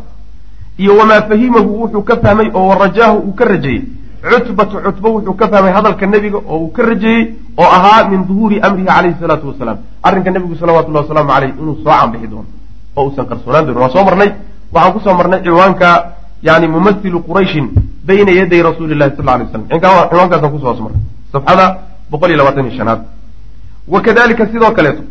[0.79, 3.83] iyo wamaa fahimahu wuxuu ka fahmay oo warajaahu uu ka rajeeyey
[4.23, 8.61] cutbatu cutbo wuxuu ka fahmay hadalka nebiga oo uu ka rajeeyey oo ahaa min duhuuri
[8.61, 9.79] amrihi calayhi salaatu wasalaam.
[10.03, 12.47] Arrinka nebigu salawatullahi wasalaamu caleyh inuu soo canbixi doono
[12.97, 13.81] oo uusan qarsoonaan doonin.
[13.81, 14.31] Waan soo marnay?
[14.73, 15.89] Waxaan ku soo marnay ciwaanka
[16.43, 17.67] yani mumasilu qurayshin
[18.07, 20.93] bayna yaday rasuuli lahi sal lay slam ciwaankaasaan ku soo hoos
[21.33, 21.67] safxada
[22.11, 23.01] boqol iyo labaatan iyo shanaad.
[23.89, 25.03] Wa kadalika sidoo kaleeto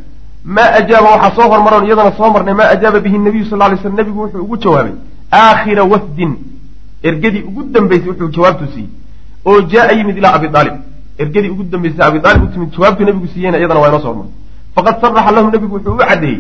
[0.43, 3.95] maa ajaaba waxaa soo hormaroon iyadana soo marnay maa ajaaba bihi nabiyu sal lay slam
[3.95, 4.93] nebigu wuxuu ugu jawaabay
[5.32, 6.32] aakhira wafdin
[7.04, 8.90] ergadii ugu dambeysay wuxuu jawaabtu siiyey.
[9.46, 10.76] Oo jaa yimid ilaa abi aalib
[11.18, 14.32] ergadii ugu dambeysay abi aalib u timid jawaabtuu nebigu siiyeyna iyadana waa inoo soo hormaray.
[14.76, 16.40] Faqad saraxa lahum nebigu wuxuu u caddeeyey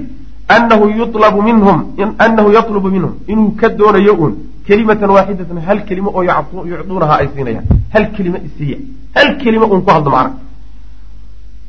[0.55, 1.77] anahu yulabu minhum
[2.25, 4.33] anahu yatlubu minhum inuu ka doonayo uun
[4.67, 6.23] kelimatan waaxidatan hal kelimo oo
[6.71, 7.65] yucduunaha ay siinayaan.
[7.93, 8.77] Hal kelimo isiiya
[9.15, 10.33] hal kelimo uun ku hadlo macna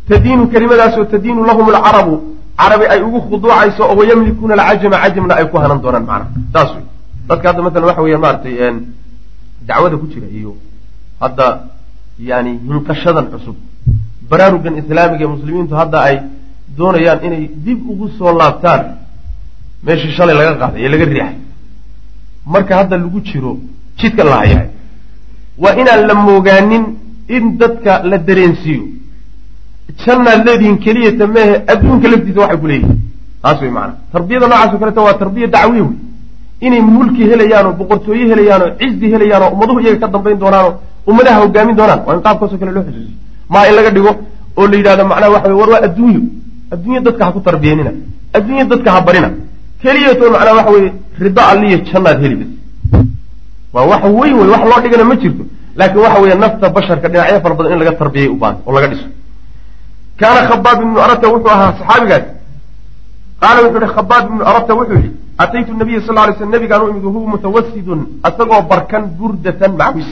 [0.09, 2.15] tadiinu kelimadaasoo tadiinu lahum alcarabu
[2.61, 6.85] carabi ay ugu khuduucayso oo wayamlikuuna alcajama cajamna ay ku hanan doonaan macna saas wey
[7.29, 8.55] dadka hadda masalan waxa weya maaragtay
[9.69, 10.53] dacwada ku jira iyo
[11.21, 11.47] hadda
[12.31, 13.57] yani hinqashadan cusub.
[14.31, 16.17] Baraarugan islaamiga ee muslimiintu hadda ay
[16.79, 18.83] doonayaan inay dib ugu soo laabtaan
[19.87, 21.35] meeshii shalay laga qaaday ee laga riixay.
[22.53, 23.53] Marka hadda lagu jiro
[24.01, 24.69] jidka la hayaay
[25.63, 26.85] waa inaan la moogaanin
[27.37, 28.85] in dadka la dareensiiyo.
[30.03, 32.99] Jannaad leedihiin keliyata mehe adduunka laftiisa waxay ku leeyihiin
[33.43, 35.97] taas wey macanaa tarbiyada noocaas o kaleta waa tarbiya dacwiya wey
[36.67, 40.73] inay mulki helayaanoo boqortooye helayaanoo cizi helayaanoo ummaduhu iyaga ka dambayn doonaanoo
[41.11, 42.01] ummadaha hogaamin doonaan.
[42.07, 43.17] Waa in qaabkaasoo kale loo xusuusiyo
[43.53, 44.13] maa in laga dhigo
[44.59, 46.21] oo la yidhahdo macnaha waxa war waa adduunyo.
[46.75, 47.93] Adduunya dadka ha ku tarbiyeenina.
[48.37, 49.29] Adduunya dadka ha barina.
[49.83, 50.91] Keliyato macnaa waxa weye
[51.23, 52.51] rido alliyo jannaad heli bas
[53.75, 55.45] waa wax weyn wey wax loo dhigana ma jirto.
[55.79, 58.87] Laakiin waxa weeye nafta basharka dhinacyo fara badan in laga tarbiyay u baahan oo laga
[58.93, 59.07] dhiso.
[60.21, 62.25] Kaana khabaab ibnu arata wuxuu ahaa saxaabigaas.
[63.43, 65.11] Qaala wuxuu ihi khabaab ibnu arata wuxuu yihi
[65.43, 70.11] ataytu nabiya sal lay sl nabigaan u imid wahuwa mutawasidun asagoo barkan burdatan macwis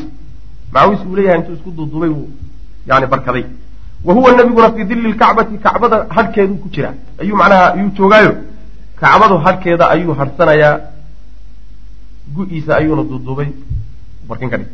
[0.75, 2.29] macwis uu leeyahay intuu isku duuduubay buu
[2.89, 3.45] yani barkaday.
[4.07, 6.91] Wa huwa nabiguna fii dilli lkacbati kacbada hadhkeedu ku jira.
[7.21, 8.33] Ayuu macnaha ayuu joogaayo.
[9.01, 10.81] Kacbadu hadhkeeda ayuu harhsanayaa
[12.35, 13.49] gu-iisa ayuuna duuduubay.
[14.29, 14.71] Barkin ka dhig.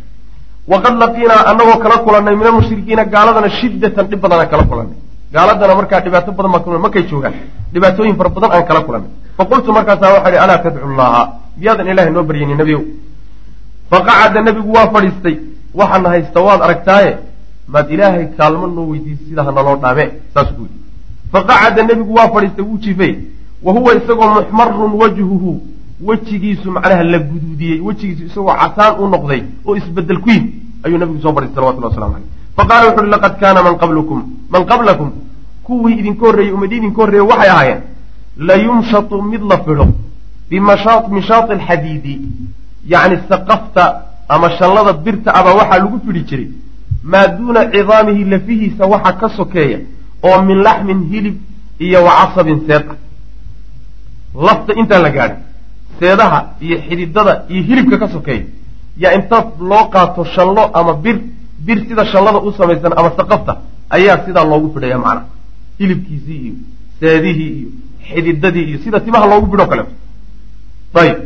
[0.68, 4.98] Waqad laqiinaa anagoo kala kulannay min almushrikiina gaaladana shiddatan dhib badan aan kala kulannay.
[5.32, 7.34] Gaaladana markaa dhibaato badan baa markay joogaan?
[7.72, 11.22] Dhibaatooyin fara badan aan kala kulannay faqultu markaasaa waxaa ihi alaa tadcu llaha
[11.58, 12.82] miyaadan ilahay noo baryayni nebiyow
[13.90, 15.36] faqacada nebigu waa fadhiistay
[15.74, 17.12] waxaana haysta waad aragtaaye
[17.68, 20.78] maad ilaahay kaalmo noo weydiisa sida hanaloo dhaame saasuu ku yidhi
[21.32, 23.14] faqacada nebigu waa fadhiistay wuu jifay
[23.62, 25.52] wa huwa isagoo muxmarun wajhuhu
[26.08, 30.50] wejigiisu macnaha la guduudiyey wejigiisu isagoo casaan u noqday oo isbeddel ku yimi
[30.84, 34.18] ayuu nabigu soo fadhiistay salawatullah waslamu caleyh faqala wuxu uhi laqad kaana man qablukum
[34.50, 35.10] man qablakum
[35.66, 37.80] kuwii idinka horreeyey ummadii idinka horreeyey waxay ahaayeen
[38.36, 39.86] layumshatu mid la fidho
[40.50, 42.20] bimishaati alxadiidi
[42.92, 43.84] yacni saqafta
[44.28, 46.48] ama shallada birta abaa waxaa lagu fidhi jiray
[47.02, 49.78] maa duuna cidaamihi lafihiisa waxa ka sokeeya
[50.22, 51.36] oo min laxmin hilib
[51.78, 52.86] iyo wa casabin seed
[54.46, 55.38] lafta intaan la gaadhin
[56.00, 58.44] seedaha iyo xididada iyo hilibka ka sokeeya
[59.02, 61.16] yaa inta loo qaato shallo ama bir
[61.66, 63.52] bir sida shallada u samaysan ama saqafta
[63.90, 65.26] ayaa sidaa loogu fidhaya macnaha
[65.78, 66.54] hilibkiisii iyo
[67.00, 67.68] seedihii iyo
[68.08, 69.92] xididadii iyo sida timaha loogu fidho kaleeto
[71.00, 71.18] ayib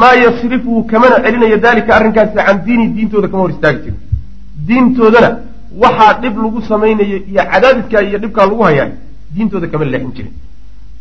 [0.00, 3.98] maa yasrifuhu kamana celinayo daalika arrinkaasi can diini diintooda kama hor istaagi jirin.
[4.68, 5.30] Diintoodana
[5.82, 8.88] waxaa dhib lagu samaynayo iyo cadaadiskaa iyo dhibkaa lagu hayaa
[9.34, 10.32] diintooda kama leexin jirin.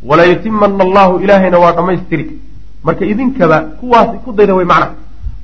[0.10, 2.26] Walaa yutimana allahu ilaahayna waa dhammaystiri.
[2.84, 4.88] Marka idinkaba kuwaasi ku dayda way macna.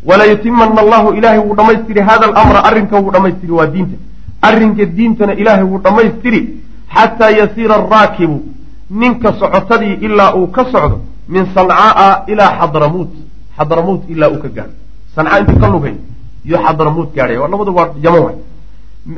[0.06, 3.98] Walaa yutimana allahu ilaahay wuu dhammaystiri hada alamra arrinka wuu dhammaystiri waa diinta.
[4.42, 6.42] Arrinka diintana ilaahay wuu dhammaystiri
[6.96, 8.38] xataa yasiira araakibu
[9.00, 10.98] ninka socotadii ilaa uu ka socdo
[11.30, 13.12] min sancaaa ilaa xadramuut.
[13.58, 14.74] Xadramuut ilaa uu ka gaadho
[15.16, 15.96] sancaa intuu ka lugay
[16.46, 17.38] iyo xadramuut gaadhay.
[17.38, 18.36] Waa yaman waay.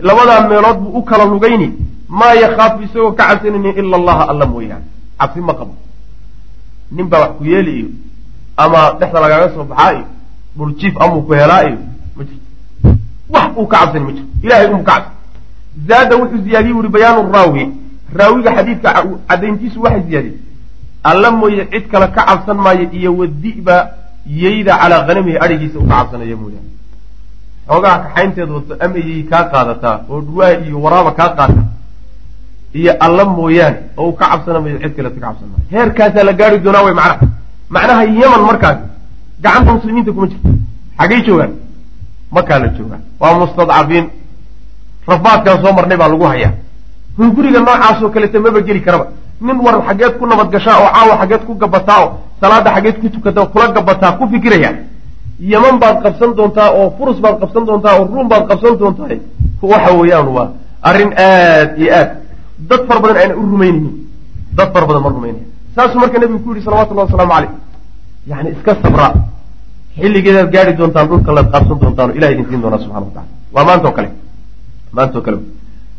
[0.07, 1.67] Labadaa meelood buu u kala lugayni
[2.07, 4.85] maa yakhaafu isagoo ka cabsanayni ila allaha alla mooyaane.
[5.19, 5.73] Cabsi ma qabo.
[6.91, 7.87] Nin baa wax ku yeeli iyo
[8.57, 10.05] ama dhexda lagaaga soo baxaa iyo
[10.57, 11.77] dhuljiif amuu ku helaa iyo
[12.15, 12.97] ma jirto.
[13.29, 14.29] Wax uu ka cabsani ma jirto.
[14.43, 15.11] Ilahay umuu ka cabsan
[15.87, 17.63] zaada wuxuu ziyaadiyey wuri bayaanu raawi
[18.19, 18.89] raawiga xadiidka
[19.29, 20.37] caddayntiisu waxay ziyaadiyey
[21.09, 23.75] alla mooye cid kale ka cabsan maayo iyo wadi'ba
[24.41, 26.69] yeyda calaa hanamihi adhigiisa u ka cabsanaya mooyaane
[27.67, 31.63] xoogaha kaxaynteeda wato ama yey kaa qaadataa oo dhuwaa iyo waraaba kaa qaata
[32.79, 35.65] iyo alla mooyaane oo uu ka cabsana mayo cid kaleto ka cabsan maayo.
[35.73, 37.27] Heerkaasaa la gaari doonaa wey macnaha.
[37.75, 38.77] Macnaha yaman markaas
[39.43, 40.49] gacanta muslimiinta kuma jirto.
[40.99, 41.51] Xaggay joogaan?
[42.35, 42.99] Makaa la joogaa.
[43.19, 44.05] Waa mustadcafiin
[45.07, 46.51] rafaadkaan soo marnay baa lagu hayaa
[47.17, 49.05] hunguriga noocaasoo kaleta maba geli karaba.
[49.41, 52.09] Nin war xaggeed ku nabad gashaa oo caawa xaggeed ku gabataa oo
[52.41, 54.71] salaada xaggeed ku tukata kula gabataa ku fikiraya.
[55.39, 59.17] Yaman baad qabsan doontaa oo furus baad qabsan doontaa oo ruum baad qabsan doontaa
[59.61, 60.47] waxa weeyaan waa
[60.81, 62.09] arrin aad iyo aad.
[62.69, 63.93] Dad fara badan ayna u rumaynaynin
[64.57, 65.45] dad fara badan ma rumaynaya
[65.75, 67.51] saasuu marka nebigu ku yihi salawatullahi wasalaamu caleyh
[68.27, 69.07] yani iska sabra.
[69.97, 73.63] Xilligeedaad gaari doontaan dhulka laad qaabsan doontaan o ilah idin siin doonaa subxana watacala waa
[73.67, 74.09] maanta oo kale.
[74.95, 75.23] Maanta oo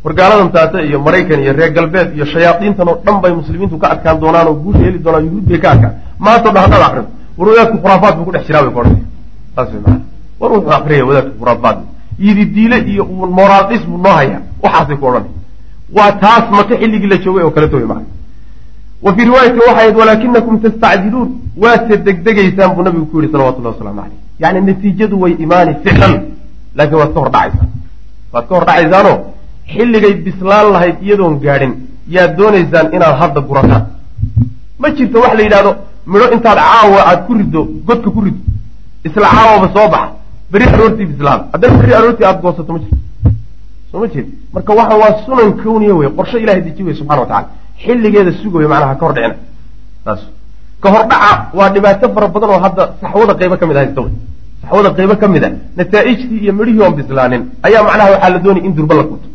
[0.05, 4.21] wargaaladan taata iyo maraykan iyo reer galbeed iyo shayaadiintan oo dhan bay muslimiintu ka adkaan
[4.21, 5.95] doonaan oo guusha heli doonaan yuhuud bay ka adkaan.
[6.19, 10.01] Maanta o dhan haddaad akrido war wadaadku khuraafaad buu ku dhex jiraa bay maana
[10.41, 11.79] war wuxuu akriyaya wadaadku khuraafaad.
[12.19, 13.05] Yidi diile iyo
[13.39, 14.41] moraal dhis buu noo hayaa.
[14.63, 15.33] Waxaasay ku odhanaya
[15.97, 18.07] waa taas maka xilligii la joogay oo kaleto way maana
[19.05, 21.29] wa fii riwaayati waxay ahayd walaakinakum tastacjiluun.
[21.63, 26.15] Waadse degdegaysaan buu nabigu ku yihi salawatullahi waslamu caleyh yani natiijadu way imaani ficlan
[26.77, 27.69] laakiin waad ka hor dhacaysaan
[28.33, 29.17] waad ka hor dhacaysaanoo
[29.73, 31.73] xilligay bislaan lahayd iyadoon gaadhin
[32.15, 33.85] yaad doonaysaan inaad hadda gurataan
[34.79, 35.73] ma jirto wax la yidhahdo
[36.13, 38.41] midho intaad caawa aad ku riddo godka ku riddo
[39.07, 40.13] isla caawaba soo baxa.
[40.53, 42.97] Beri aroortii bislaada haddana beri aroortii aada goosato ma jirto.
[43.91, 47.27] Soo ma jeed marka waxa waa sunan kawniya wey qorshe ilahay deji wey subxana wa
[47.27, 47.49] tacala
[47.83, 49.37] xilligeeda wey macnaha ka hor dhicina.
[50.05, 50.21] Saas
[50.83, 54.13] ka hor dhaca waa dhibaato fara badan oo hadda saxwada qeybo ka mid haysta wey
[54.63, 58.65] saxwada qeybo ka mid a nataa'ijtii iyo midhihii oon bislaanin ayaa macnaha waxaa la doonaya
[58.67, 59.29] in durba la kunto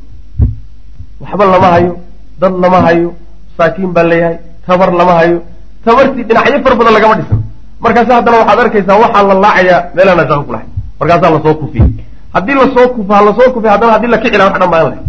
[1.21, 1.93] waxba lama hayo
[2.41, 3.09] dad lama hayo
[3.57, 5.37] masaakiin baa leeyahay tabar lama hayo
[5.85, 7.39] tabartii dhinacyo fara badan lagama dhisan
[7.83, 10.67] markaase haddana waxaad arkaysaa waxaa la laacayaa meelaana shaqo ku lahay
[10.99, 11.87] markaasaa la soo kufiyey.
[12.35, 14.99] Haddii la soo kufa la soo kufiy haddana haddii la kicila wax dhan baan lahay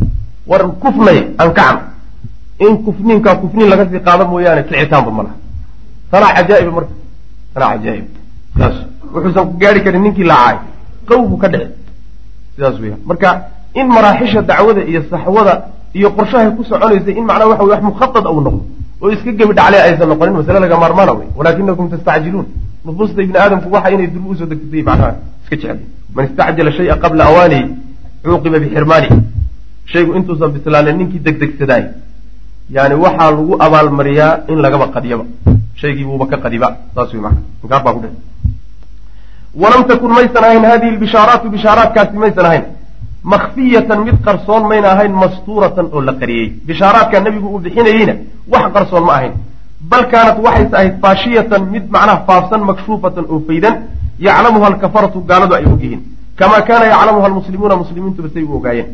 [0.51, 1.77] war kufnay aan kacan
[2.64, 5.35] in kufniinkaa kufniin laga sii qaado mooyaane kicitaanba ma laha.
[6.11, 6.92] Tanaa cajaa'iba marka.
[7.55, 8.07] Tanaa cajaa'ib.
[8.59, 8.77] Saas
[9.14, 10.57] wuxuusan ku gaari karin ninkii laacay.
[11.09, 11.68] Qaw buu ka dhici
[12.55, 13.29] sidaas weya marka
[13.81, 15.55] in maraaxisha dacwada iyo saxwada
[15.94, 18.62] iyo qorshahay ku soconaysay in macnaha waxa wey wax mukhaad uu noqdo.
[19.03, 22.46] Oo iska gebi dhaclee aysan noqonin masale laga maarmaana wey walaakinakum tastacjiluun.
[22.85, 25.79] Nufuusta ibni aadamku waxa inay durba u soo degtatay macnaha iska jecel.
[26.14, 27.64] Man istacjala shaya qabla awaanihi
[28.24, 29.16] cuuqiba bixirmaanihi.
[29.92, 31.85] Shaygu intuusan bislaanin ninkii degdegsadaay
[32.70, 35.24] yani waxaa lagu abaalmariyaa in lagaba qadiyaba
[35.74, 38.11] shaygii buuba ka qadiba saas wey maana inkaar baa ku dhe
[39.55, 42.64] walam takun maysan ahayn hadihi lbishaaraatu bishaaraatkaasi maysan ahayn
[43.25, 48.15] makfiyatan mid qarsoon mayna ahayn mastuuratan oo la qariyey bishaaraadka nebigu uu bixinayeyna
[48.53, 49.33] wax qarsoon ma ahayn
[49.91, 53.75] bal kaanat waxayse ahayd faashiyatan mid macnaha faafsan makshuufatan oo faydan
[54.27, 56.03] yaclamuha alkafaratu gaaladu ay og yihiin
[56.37, 58.89] kamaa kaana yaclamuha almuslimuuna muslimiintuba say u ogaayeen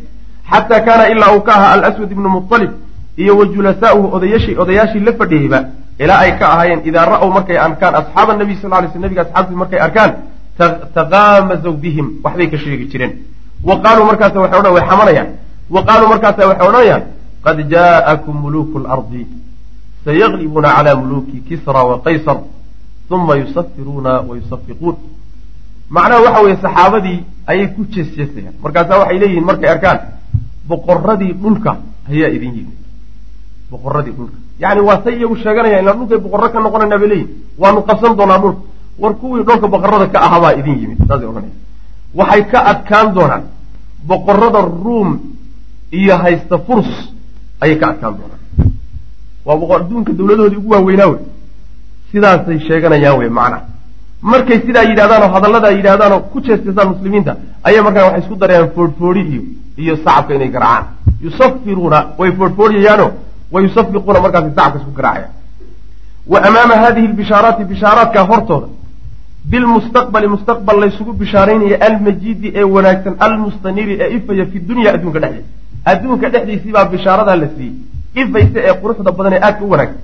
[0.51, 2.71] xataa kaana ilaa uu ka ahaa alaswad ibnu muطalib
[3.17, 5.59] iyo wa julasaauhu odayashi odayaashii la fadhiyeyba
[5.99, 9.55] ilaa ay ka ahaayeen idaa ra-w markay arkaan asxaaba nabiy sal lay sl nabiga asxaabtii
[9.63, 10.11] markay arkaan
[10.95, 13.13] taqaamazaw bihim waxbay ka sheegi jireen
[13.63, 15.29] wa qaaluu markaasa waxay odhan way xamanayaan
[15.69, 17.03] wa qaaluu markaasa waxay odhanayaan
[17.45, 19.27] qad jaa'akum muluuku lardi
[20.05, 22.37] sayaglibuuna calaa muluuki kisra wa qaysar
[23.09, 24.95] uma yusafiruuna wa yusafiquun
[25.89, 29.99] macnaha waxa weeye saxaabadii ayay ku jeesjeesayaan markaasa waxay leeyihiin markay arkaan
[30.69, 31.71] boqoradii dhulka
[32.11, 32.77] ayaa idin yimid
[33.71, 37.79] boqoradii dhulka yani waa say iyagu sheeganayaan ilaa dhulkay boqorro ka noqonayna bay leeyihiin waanu
[37.89, 38.61] qabsan doonaa dhulka
[39.01, 41.55] war kuwii dhulka boqorada ka ahabaa idin yimid saasay odhanaya
[42.13, 43.43] waxay ka adkaan doonaan
[44.07, 45.19] boqorada ruum
[45.91, 46.91] iyo haysta furs
[47.61, 48.41] ayay ka adkaan doonaan.
[49.45, 51.19] Waa adduunka dawladahoodii ugu waaweynaa wey.
[52.11, 53.61] Sidaasay sheeganayaan wey macnaha
[54.21, 58.69] markay sidaa yidhahdaan oo hadalladaa yidhahdaan oo ku jeesteesaan muslimiinta ayaa markaa waxay isku darayaan
[58.75, 59.41] foodhfoodhi iyo
[59.77, 60.85] iyo sacabka inay garaacaan.
[61.23, 63.07] Yusafiruuna way foodhfoodhayaano
[63.51, 65.31] wa yusafiquuna markaasay sacabka isku garaacayaan.
[66.27, 68.67] Wa amaama hadihi lbishaaraati bishaaraadkaa hortooda
[69.51, 75.47] bilmustaqbali mustaqbal laysugu bishaaraynaya almajiidi ee wanaagsan almustaniri ee ifaya fi dunya adduunka dhexdiisa
[75.91, 77.75] adduunka dhexdiisii baa bishaaradaa la siiyey
[78.21, 80.01] ifaysa ee quruxda badan ee aadka u wanaagsan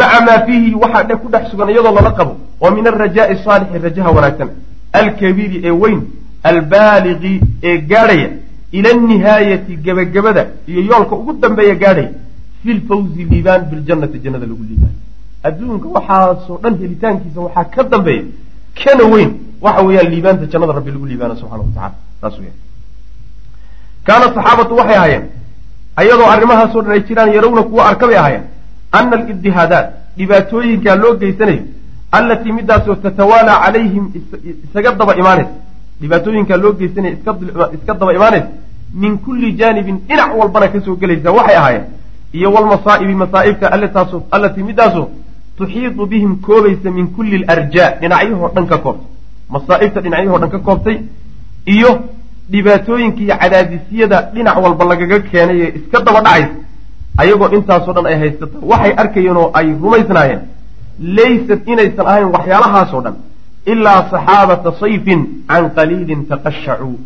[0.00, 2.32] maca maa fiihi waxaa ku dhex sugan iyadoo lala qabo
[2.64, 4.48] oo min alrajaai saalixi rajaha wanaagsan
[5.00, 6.00] alkabiiri ee weyn
[6.50, 7.34] albaaligi
[7.70, 8.28] ee gaadhaya
[8.78, 12.10] ila anihaayati gebagabada iyo yoolka ugu dambeeya gaadhaya
[12.62, 14.94] fi lfawzi liibaan biljannati jannada lagu liibaan
[15.48, 18.24] adduunka waxaasoo dhan helitaankiisa waxaa ka dambeeya
[18.80, 19.30] kana weyn
[19.64, 22.54] waxa weeyaan liibaanta jannada rabbi lagu liibaana subxana wa tacala saas weya
[24.06, 25.24] kaana saxaabatu waxay ahaayeen
[26.02, 28.44] ayadoo arrimahaasoo dhan ay jiraan yarawna kuwa arka bay ahaayeen
[28.98, 29.86] ana alibdihaadaat
[30.18, 31.62] dhibaatooyinkaa loo geysanayo
[32.18, 34.04] allatii midaasoo tatawaalaa calayhim
[34.64, 35.50] isaga daba imaanaysa
[36.00, 37.14] dhibaatooyinkaa loo geysanaya
[37.76, 38.48] iska daba imaanaysa
[39.02, 41.84] min kulli jaanibin dhinac walbana ka soo gelaysa waxay ahaayeen
[42.38, 45.08] iyo walmasaa'ibi masaa'ibta allataaso allatii midaasoo
[45.58, 49.08] tuxiidu bihim koobaysa min kulli larjaa dhinacyahoo dhan ka koobtay.
[49.54, 50.96] Masaa'ibta dhinacyahoo dhan ka koobtay.
[51.74, 51.90] Iyo
[52.50, 56.54] dhibaatooyinka iyo cadaadisyada dhinac walba lagaga keenay ee iska daba dhacaysa.
[57.20, 60.42] Ayagoo intaasoo dhan ay haysata waxay arkayeen oo ay rumaysnaayeen.
[61.16, 63.16] Laysat inaysan ahayn waxyaalahaasoo dhan
[63.72, 66.96] ilaa saxaabata sayfin can qaliilin taqashacuu.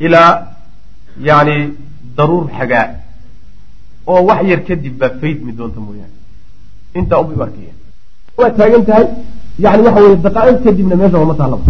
[0.00, 0.30] Ilaa
[1.28, 1.56] yani
[2.16, 2.86] daruur xagaa.
[4.06, 6.12] Oo wax yar kadib baa faydmi doonta mooyaane
[7.00, 7.76] intaa u arkayeen
[8.38, 9.06] waa taagan tahay
[9.64, 11.64] yani waxa weye daqaa'iq kadibna meesha wama taallaba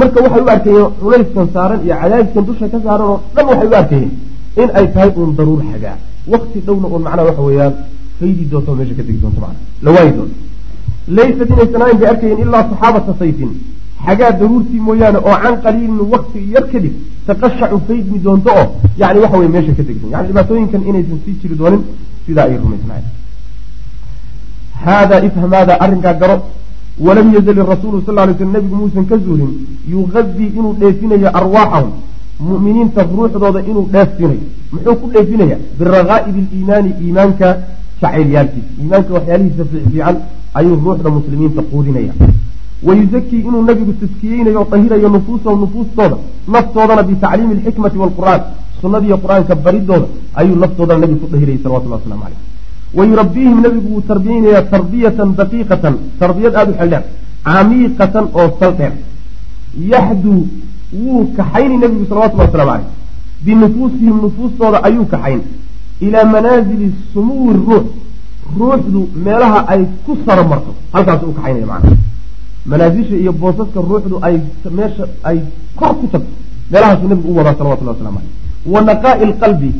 [0.00, 3.76] marka waxay u arkayeen culayskan saaran iyo cadaadiskan dusha ka saaran oo dhan waxay u
[3.82, 4.10] arkayeen
[4.62, 5.96] in ay tahay uun daruur xagaa
[6.32, 7.74] wakti dhowna uun macnaha waxa weeyaan
[8.20, 10.36] faydi doonto meesha ka tegi doonto macna la waayi doonto
[11.16, 13.50] laysat inaysan ahayn bay arkayeen ilaa saxaabata sayfin.
[14.06, 16.94] Xagaa daruurtii mooyaane oo can qaliilin wakti yar kadib
[17.26, 18.66] taqashacu faydmi doonto oo
[19.00, 21.82] yani waxa weye meesha ka tegi doonto yani dhibaatooyinkan inaysan sii jiri doonin
[22.26, 23.10] sidaa ay rumaysnaayeen
[24.84, 26.36] haadaa ifham haadaa arrinkaa garo
[27.06, 29.50] walam yazal irasuulu sal lay sl nabigu muusan ka zuulin
[29.94, 31.92] yuqadii inuu dheefinayo arwaaxahum
[32.48, 37.48] mu'miniinta ruuxdooda inuu dheefsinayo muxuu ku dheefinaya biraqaa'ibi aliimaani iimaanka
[38.02, 40.16] jacayliyaalkiisa iimaanka waxyaalihiisa fiican
[40.60, 42.12] ayuu ruuxda muslimiinta quudinaya
[42.88, 46.16] wayuzakii inuu nabigu taskiyeynayo o tahirayo nufuusahum nufuustooda
[46.56, 48.42] naftoodana bitacliimi alxikmati waalqur'aan
[48.82, 50.06] sunnadiiyo qur'aanka baridooda
[50.40, 52.47] ayuu naftoodana nabigu ku dhahirayay salawatullah waslamu caleyh
[52.94, 57.04] wayurabbiihim nabigu wuu tarbiyeynayaa tarbiyatan daqiiqatan tarbiyad aada u xeldheer
[57.44, 58.92] camiiqatan oo sal dheer
[59.92, 60.40] yaxduu
[61.02, 62.86] wuu kaxayni nabigu salawatullahi waslamu caleyh
[63.44, 65.40] binufuusihim nufuustooda ayuu kaxayn
[66.00, 67.86] ilaa manaazili sumuwi ruux
[68.58, 71.96] ruuxdu meelaha ay ku saro marto halkaasu u kaxaynaya macana
[72.70, 74.36] manaasisha iyo boosaska ruuxdu ay
[74.78, 75.38] meesha ay
[75.78, 76.32] kor ku tagto
[76.70, 79.70] meelahaasuu nabigu u wadaa salawatullahi waslamu caleyh wa naqaa'i lqalbi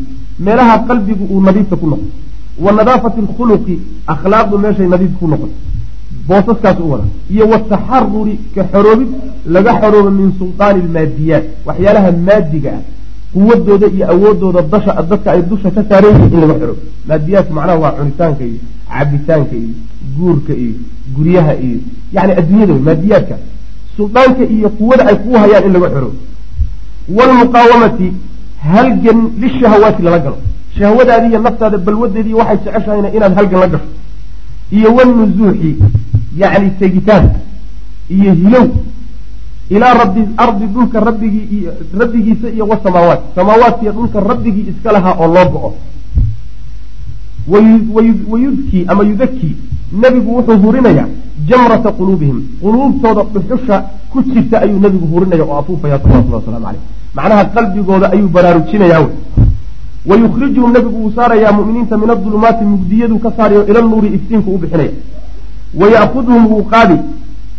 [0.47, 2.09] meelaha qalbigu uu nadiifta ku noqdo
[2.65, 5.53] wa nadaafati alkhuluqi akhlaaqdu meeshay nadiif ku noqoto
[6.29, 9.09] boosaskaas u wada iyo wataxaruri ka xoroobid
[9.47, 12.83] laga xoroobo min sultaani almaadiyaat waxyaalaha maadiga ah
[13.35, 17.79] quwadooda iyo awoodooda dasha dadka ay dusha ka saaran yihiin in laga xoroobo maadiyaadku macnaha
[17.85, 18.59] waa cunitaanka iyo
[18.93, 19.75] cabitaanka iyo
[20.19, 20.75] guurka iyo
[21.17, 21.79] guryaha iyo
[22.13, 23.37] yani adduunyada maadiyaadka
[23.97, 26.19] suldaanka iyo quwada ay kuu hayaan in laga xoroobo
[27.17, 28.13] waalmuqaawamati
[28.73, 30.39] halgan lishahawaati lala galo
[30.79, 33.85] shahwadaadi iyo naftaada balwadeedii waxay jeceshahayna inaad halgan la gasho.
[34.71, 35.71] Iyo wanuzuuxi
[36.37, 37.31] yacni tegitaan
[38.17, 38.67] iyo hilow
[39.71, 41.63] ilaa rabbi ardi dhulka rabbigii
[42.01, 45.75] rabbigiisa iyo wasamaawaat samaawaadkiiyo dhulka rabbigii iska lahaa oo loo go-o.
[48.31, 49.57] Wayudkii ama yudakii
[49.93, 51.07] nebigu wuxuu hurinayaa
[51.49, 52.43] jamrata quluubihim.
[52.63, 53.77] Quluubtooda dhuxusha
[54.11, 56.81] ku jirta ayuu nebigu hurinaya oo afuufaya salawatullah waslamu caleyh
[57.15, 59.07] macnaha qalbigooda ayuu baraarujinayaa
[60.09, 64.93] wayukhrijuhum nabigu wuu saarayaa muminiinta min adulumaati mugdiyadu ka saarayo ila nuuri iftiinku u bixinaya
[65.81, 66.97] waya'khudhum wuu qaadi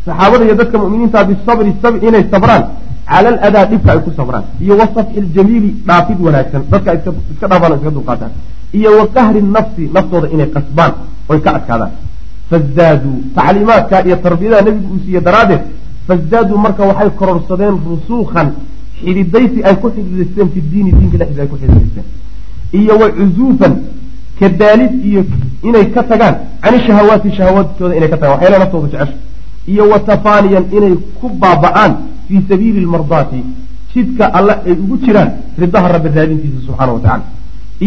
[0.06, 1.72] saxaabada iyo dadka muminiinta bisabri
[2.08, 2.64] inay sabraan
[3.10, 6.90] cala aladaa dhibka ay ku sabraan iyo wasafxi ljamiili dhaafid wanaagsan dadka
[7.34, 8.32] iska dhaafaan iska dulqaataan
[8.80, 10.92] iyo wa qahri nafsi naftooda inay qasbaan
[11.32, 11.92] oy ka adkaadaan
[12.50, 15.62] fazaaduu tacliimaadka iyo tarbiyadaha nebigu uu siiye daraaddeed
[16.08, 18.48] fazaaduu marka waxay kororsadeen rusuukhan
[19.02, 22.06] xididaysi ay ku xididaysteen fi diini diinka dhexdiisa ay ku xididaysteen
[22.74, 23.74] iyo wa cuzuufan
[24.40, 25.22] kadaalid iyo
[25.64, 29.14] inay ka tagaan cani shahawaati shahawaadkooda inay ka tagaan waxyaala naftooda jecesha
[29.68, 31.92] iyo wa tafaaniyan inay ku baaba'aan
[32.28, 33.42] fii sabiili lmardaati
[33.94, 37.24] jidka alle ay ugu jiraan ridaha rabbi raadintiisa subxaana wa tacala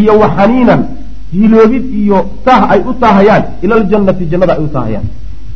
[0.01, 0.81] iyo wa xaniinan
[1.33, 5.05] hiloobid iyo taah ay u taahayaan ila aljannati jannada ay u taahayaan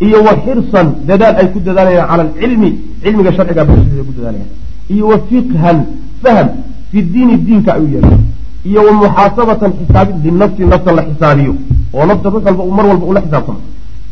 [0.07, 2.69] iyo wa xirsan dadaal ay ku dadaalayaan cala alcilmi
[3.03, 4.49] cilmiga sharciga barashadiisa ku dadaalayaan.
[4.93, 5.77] Iyo wa fiqhan
[6.23, 6.47] faham
[6.91, 8.21] fi diini diinka ay u yeelaan
[8.69, 11.53] iyo wa muxaasabatan xisaabid linafsi nafta la xisaabiyo
[11.97, 13.59] oo nafta rux walba mar walba ula xisaabtamo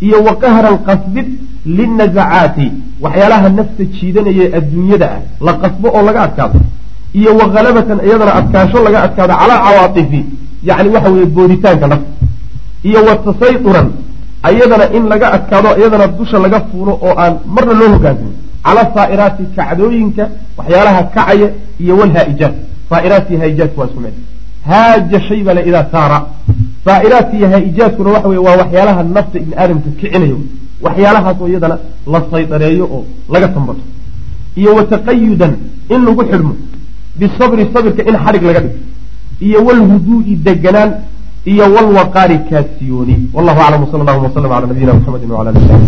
[0.08, 1.28] iyo wa qahran qasbid
[1.78, 2.68] linazacaati
[3.04, 6.60] waxyaalaha nafta jiidanaya adduunyada ah la qasbo oo laga adkaado.
[7.20, 10.20] Iyo wa halabatan iyadana adkaansho laga adkaado calaa cawaatifi
[10.70, 12.12] yacni waxa weeye booritaanka nafta.
[12.90, 13.88] Iyo wa tasayduran
[14.50, 18.34] ayadana in laga adkaado iyadana dusha laga fuulo oo aan marna loo hogaansamin
[18.66, 20.24] cala saa'iraati kacdooyinka
[20.58, 21.48] waxyaalaha kacaya
[21.84, 22.56] iyo walhaa-ijaat
[22.90, 24.16] saa'iraat iyo haa'ijaatku waa isku mid
[24.70, 26.18] haaja shay bale idaa saara.
[26.86, 30.38] Saa'iraadka iyo haa-ijaadkuna waxa wey waa waxyaalaha nafta ibni aadamka kicinayo
[30.86, 31.78] waxyaalahaasoo iyadana
[32.14, 33.04] la saydareeyo oo
[33.34, 33.84] laga sambato.
[34.62, 35.54] Iyo wataqayudan
[35.94, 36.54] in lagu xidhmo
[37.20, 38.78] bisabri sabirka in xadhig laga dhigo
[39.48, 40.92] iyo walhuduu'i deganaan
[41.52, 43.16] iyo walwaqaari kaasiyooni.
[43.36, 45.88] Wallahu aclam wsala allahuma wslam cala nabiyina muxamedi wala ali sahbi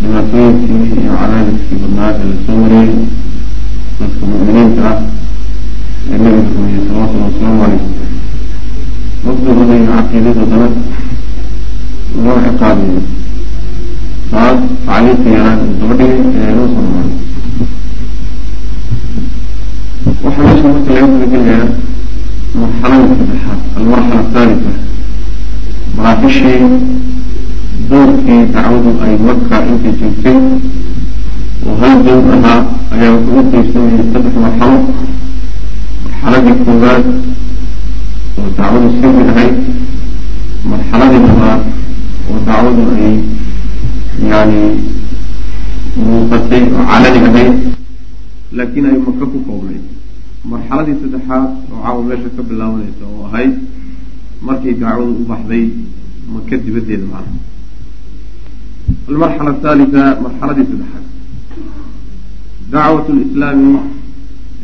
[0.00, 2.90] dhibaatooyinkii iyo cadaadiskii badnaa ee la soo mariyey
[4.00, 4.98] dadka mu'miniinta ah
[6.12, 7.82] ee nabiga rumeeyey salawatullhi wasalaamu caleyh
[9.24, 10.68] mabdugooda iyo caqiidadoodana
[12.24, 13.00] loo ciqaabiyo
[14.30, 17.12] taas tacliimkii yaraan uu daba dhigay ee loo soo maray
[20.24, 21.68] waxaa meesha marka laga gudagelayaa
[22.60, 24.72] marxalada saddexaad almarxala athalita
[25.96, 26.58] maraaxishii
[27.90, 30.36] doorkii dacwadu ay marka intay joogtay
[31.66, 32.60] oo hal dowr ahaa
[32.94, 34.78] ayaa wuxuu u qeybsamayay saddex marxalo
[36.04, 37.04] marxaladii koowaad
[38.40, 39.56] oo dacwadu sirri ahayd
[40.70, 41.60] marxaladii labaad
[42.30, 43.12] oo dacwadu ay
[44.30, 44.60] yani
[46.04, 47.54] muuqatay oo calani ahayd
[48.56, 49.84] laakiin ay maka ku koobnayd
[50.52, 53.52] marxaladii saddexaad oo caawa meesha ka bilaabanaysa oo ahayd
[54.46, 55.64] markay dacwadu u baxday
[56.34, 57.38] maka dibaddeeda macna
[59.10, 61.04] almarxala athalita marxaladii saddexaad
[62.72, 63.72] dacwat lislaami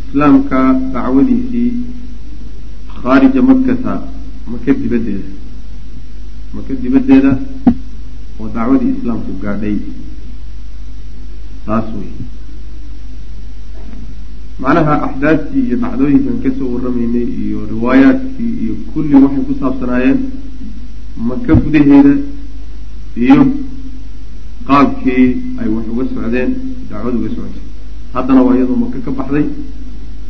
[0.01, 0.61] islaamka
[0.95, 1.71] dacwadiisii
[3.01, 3.95] khaarija makata
[4.53, 5.29] maka dibaddeeda
[6.55, 7.33] maka dibaddeeda
[8.41, 9.77] oo dacwadii islaamku gaadhay
[11.67, 12.11] taas wey
[14.63, 20.19] macnaha axdaastii iyo dhacdooyinkan ka soo warramaynay iyo riwaayaadkii iyo kulli waxay ku saabsanaayeen
[21.29, 22.15] maka gudaheeda
[23.25, 23.41] iyo
[24.69, 25.27] qaabkii
[25.61, 26.51] ay wax uga socdeen
[26.91, 27.63] dacwadu uga socotay.
[28.15, 29.47] Haddana waa iyadoo maka ka baxday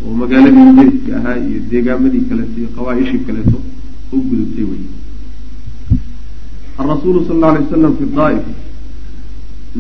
[0.05, 3.59] oo magaaladii deriska ahaa iyo deegaamadii kaleeto iyo qabaa-ishii kaleeto
[4.13, 4.83] u gudubtay wey
[6.79, 8.45] arasuulu sala allau alay wasalam fi daaif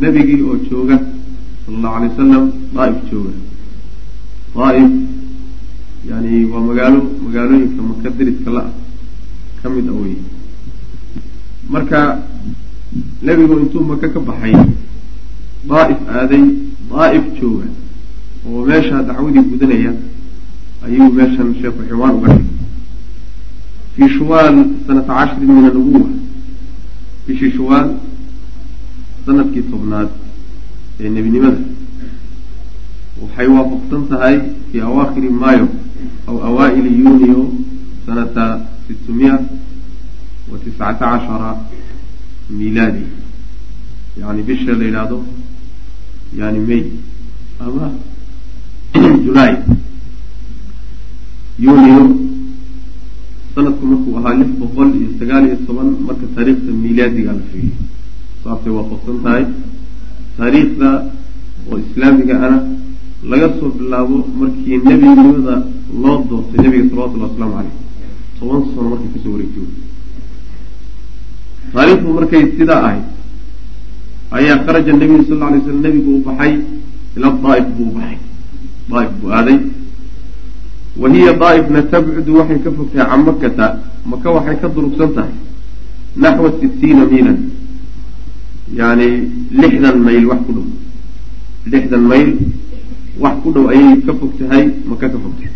[0.00, 0.96] nebigii oo jooga
[1.64, 2.44] sala allahu alay wasalam
[2.76, 3.32] daaif jooga.
[4.56, 4.90] Daaif
[6.10, 8.72] yani waa magaalo magaalooyinka maka deriska la-ah
[9.62, 10.14] ka mid a wey
[11.68, 12.00] marka
[13.22, 14.54] nebigu intuu maka ka baxay
[15.68, 16.44] daaif aaday
[16.90, 17.66] daaif jooga
[18.46, 19.92] oo meesha dacwadii gudanaya
[20.84, 22.54] ayuu meeshan sheekhu ciwaan uga dhigay.
[23.96, 24.56] Fii shuwaal
[24.86, 26.08] sanata cashrin min anubuwa
[27.26, 27.88] bishii shuwaal
[29.26, 30.08] sannadkii tobnaad
[31.00, 31.58] ee nebinimada.
[33.22, 34.36] Waxay waafaqsan tahay
[34.70, 35.66] fii awaakhiri mayo
[36.28, 37.50] aw awaa-ili yuniyo
[38.06, 39.34] sanata sitmiya
[40.52, 41.50] wa tiscata cashara
[42.50, 43.04] milaadi
[44.20, 45.18] yani bisha la yidhaahdo
[46.38, 46.84] yani may
[47.60, 47.92] ama
[49.24, 49.54] julay
[51.58, 52.02] yuniyo
[53.54, 57.76] sanadku markuu ahaa lix boqol iyo sagaal iyo toban marka taariikhda milaadiga la fiiriyo
[58.44, 59.44] saasay waafaqsan tahay
[60.36, 60.88] taariikhda
[61.70, 62.76] oo islaamiga ana.
[63.24, 65.54] Laga soo bilaabo markii nebinimada
[66.02, 67.74] loo doortay nebiga salawatullahi wasalaamu caleyh
[68.38, 69.66] toban sano markay ka soo wareegtay
[71.72, 73.04] taariikhdu markay sidaa ahayd
[74.38, 76.52] ayaa kharaja nabiyu sal alay slam nebigu u baxay
[77.16, 78.18] ila daaif buu baxay.
[78.90, 79.58] Daaif buu aaday.
[81.00, 83.66] Wa hiya daaifna tabcudu waxay ka fogtahay can makata
[84.10, 85.34] maka waxay ka durugsan tahay
[86.22, 87.38] naxwa sitiina miilan.
[88.78, 89.08] Yani
[89.60, 90.66] lixdan mayl wax ku dhow.
[91.72, 92.30] Lixdan mayl
[93.22, 95.52] wax ku dhow ayay ka fog tahay maka ka fogtahay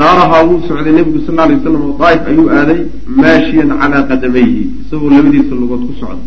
[0.00, 2.80] saarahaa wuu socday nebigu sal alay waslam oo daaif ayuu aaday
[3.20, 6.24] maashiyan calaa qadamayhi isagoo labadiisa lugood ku socda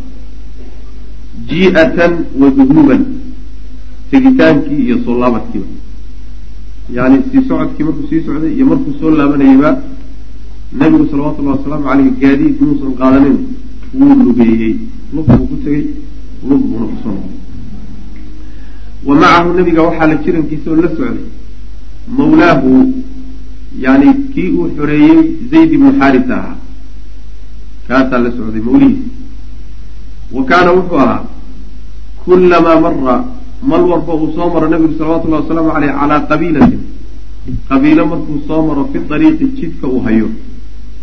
[1.50, 3.02] ji-atan wa duhuuban
[4.12, 5.66] tegitaankii iyo soo laabadkiiba.
[6.96, 9.70] Yani sii socodkii markuu sii socday iyo markuu soo laabanayaba
[10.80, 13.38] nebigu salawatullahi wasalaamu caleyh gaadiid muusan qaadanin
[14.00, 14.76] wuu lugeeyey.
[15.14, 15.86] Lug buu ku tegey
[16.50, 17.40] lug buuna ku soo noqday.
[19.08, 21.26] Wa macahu nebiga waxaa la jirankiisa oo la socday
[22.18, 22.70] mawlaahu
[23.80, 25.20] yani kii uu xoreeyey
[25.52, 26.36] zayd ibnu xaarisa.
[26.36, 26.56] Ahaa
[27.88, 29.10] kaasaa la socday mawlihiisa
[30.32, 31.24] wa kaana wuxuu ahaa
[32.26, 33.16] kulamaa mara
[33.70, 36.82] mal walba uu soo maro nabigu salawatullahi wasalaamu caleyh calaa qabiilatin.
[37.70, 40.30] Qabiilo markuu soo maro fi dariiqi jidka uu hayo.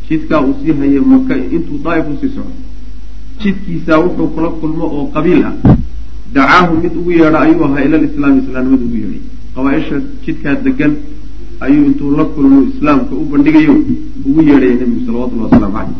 [0.08, 2.54] Jidkaa uu sii hayo maka intuu daaif u sii socdo.
[3.40, 5.54] Jidkiisaa wuxuu kula kulmo oo qabiil ah.
[6.34, 9.22] Dacaahu mid ugu yeedha ayuu ahaa ila lislaami islaamnimada ugu yeedhay.
[9.54, 10.92] Qabaaisha jidkaa degan
[11.66, 13.74] ayuu intuu la kulmo islaamka u bandhigayo
[14.28, 15.96] ugu yeedhaya nebigu salawatullahi wasalaamu caleyh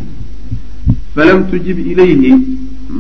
[1.15, 2.33] falam tujib ilayhi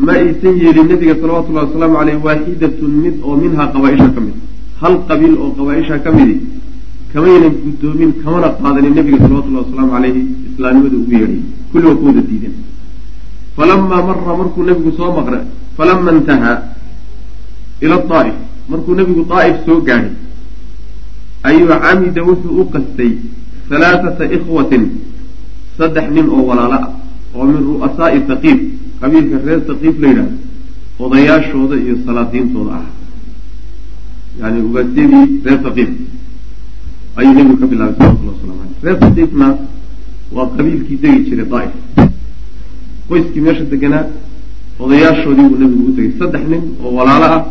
[0.06, 4.36] ma aysan yeelin nabiga salawatullahi wasalaamu caleyh waaxidatun mid oo minhaa qabaaisha ka mid.
[4.80, 6.36] Hal qabiil oo qabaaisha ka midi
[7.12, 11.42] kamaynan guddoomin kamana qaadanin nabiga salawatullahi wasalaamu caleyhi islaamnimada ugu yeedhay.
[11.72, 12.54] Kulli waa ku wada diideen
[13.56, 15.38] falamaa mara markuu nebigu soo maqra
[15.76, 16.56] falama intahaa
[17.84, 18.36] ila daa'if
[18.70, 20.12] markuu nebigu daa'if soo gaadhay
[21.48, 23.12] ayuu camida wuxuu u qastay
[23.70, 24.84] halaathata ikhwatin
[25.78, 26.88] saddex nin oo walaalo ah
[27.34, 28.58] oo min ru'asaa'i taqiif
[29.00, 30.34] qabiilka reer taqiif la yidhahdo
[31.04, 32.86] odayaashooda iyo salaadiintooda ah
[34.40, 35.90] yani ugaasyadii reer taqiif
[37.16, 39.46] ayuu nebigu ka bilaabay salawatullah waslamu aleyh reer taqiifna
[40.36, 41.72] waa qabiilkii degi jiray daa'if
[43.08, 44.04] qoyskii meesha deganaa
[44.82, 47.42] odayaashoodii buu nebigu u tegay saddex nin oo walaalo ah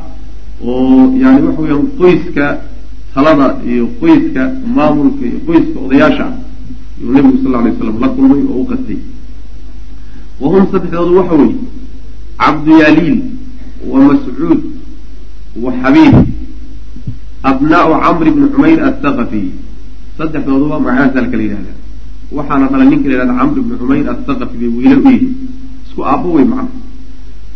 [0.64, 2.46] oo yani waxa weyaan qoyska
[3.20, 4.44] talada iyo qoyska
[4.76, 6.36] maamulka iyo qoyska odayaasha ah
[7.02, 9.00] yuu nebigu sal alay slam la kulmay oo u qastay
[10.40, 11.56] wa saddexdoodu waxa weeye
[12.40, 13.20] cabduyaliil
[13.92, 14.60] wa mascuud
[15.64, 16.16] wa xabiib
[17.44, 19.44] abnaau camri bni cumayr athaqafi
[20.18, 21.74] saddexdooduba magacaasa la yidhahda
[22.32, 25.34] waxaana dhalay ninka la yhahda camr bni cumayr athaqafi bay wiilo u yihiin
[25.88, 26.72] isku aabbo wey macna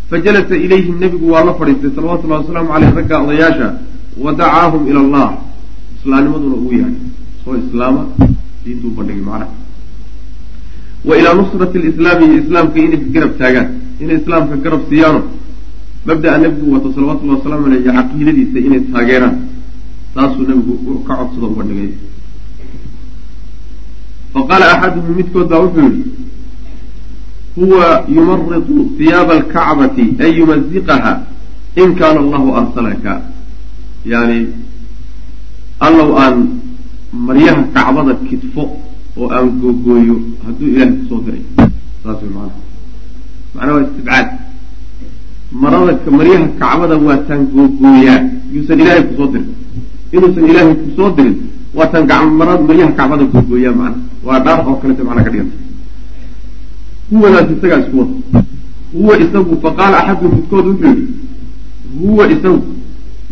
[0.10, 3.68] fajalasa ilayhim nebigu waa la fadhiistay salawatullahi wasalaamu caleyh ragga odayaasha
[4.24, 5.53] wa dacaahum ila allah
[6.04, 6.96] islaamnimaduna ugu yahay.
[7.44, 8.08] Soo islaama
[8.66, 9.52] diintuu bandhigay macnaha
[11.06, 13.70] wa ilaa nusrati lislaami iyo islaamka inay garab taagaan.
[14.00, 15.22] Inay islaamka garab siiyaano
[16.08, 19.36] mabda'a nebigu wato salawatullahi wasalaamu aleyh iyo caqiidadiisa inay taageeraan.
[20.16, 21.90] Taasuu nebigu ka codsado u bandhigay.
[24.34, 26.04] Faqaala axaduhum midkood baa wuxuu yihi
[27.56, 31.14] huwa yumaritu hiyaaba alkacbati an yumaziqaha
[31.76, 33.22] in kaana allahu arsalaka.
[34.06, 34.48] Yani
[35.88, 36.36] allow aan
[37.28, 38.64] maryaha kacbada kidfo
[39.20, 40.16] oo aan googooyo
[40.46, 41.44] hadduu ilaahay ku soo diray.
[42.04, 42.54] Saas way maana
[43.56, 44.28] macnaa waa istibcaad.
[45.62, 48.20] Marada maryaha kacbada waataan googooyaa
[48.54, 49.50] yuusan ilaahay ku soo dirin.
[50.16, 51.36] Inuusan ilaahay ku soo dirin
[51.78, 52.32] waataan
[52.70, 54.00] maryaha kacbada googooyaa macna.
[54.26, 55.58] Waa dhaar oo kaleta macnaa ka dhiganta
[57.12, 58.42] huwadaas isagaa isku wada
[58.94, 61.04] huwa isagu faqaala axadu midkood wuxuu yihi
[62.02, 62.62] huwa isagu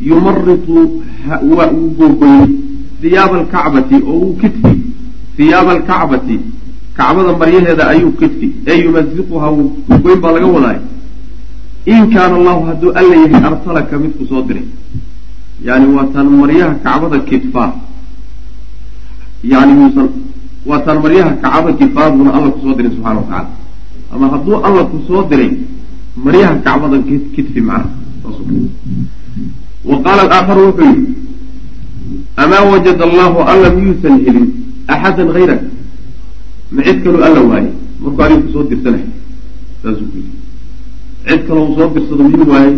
[0.08, 0.78] yumaritu
[1.58, 2.48] waa uu googoyey
[3.02, 4.74] hiyaaba alkacbati oo uu kidfi
[5.38, 6.36] hiyaaba alkacbati
[6.98, 10.80] kacbada maryaheeda ayuu kidfi ee yumaziquha wuu googoyn baa laga wadaay
[11.94, 14.66] in kaana allahu hadduu alla yahay arsalaka midku soo diray
[15.68, 17.70] yani waataan maryaha kacbada kidfaa
[19.52, 20.10] yani muusan
[20.70, 23.50] waataan maryaha kacbada kidfaa buuna alla ku soo diray subxana wa tacala
[24.14, 25.52] ama hadduu alla ku soo diray
[26.26, 26.98] maryaha kacbada
[27.36, 27.90] kidfi macna
[29.90, 31.06] wa qaala alaakharu wuxuu yihi
[32.44, 34.48] amaa wajada allahu alla miyuusan helin
[34.88, 35.62] axadan hayrak
[36.72, 37.72] ma cid kaloo alla waayey
[38.04, 39.08] markuu adigu ku soo dirsanahay
[39.84, 40.34] saasuu ku yidhi
[41.28, 42.78] cid kaloo uu soo dirsado miyuu waayey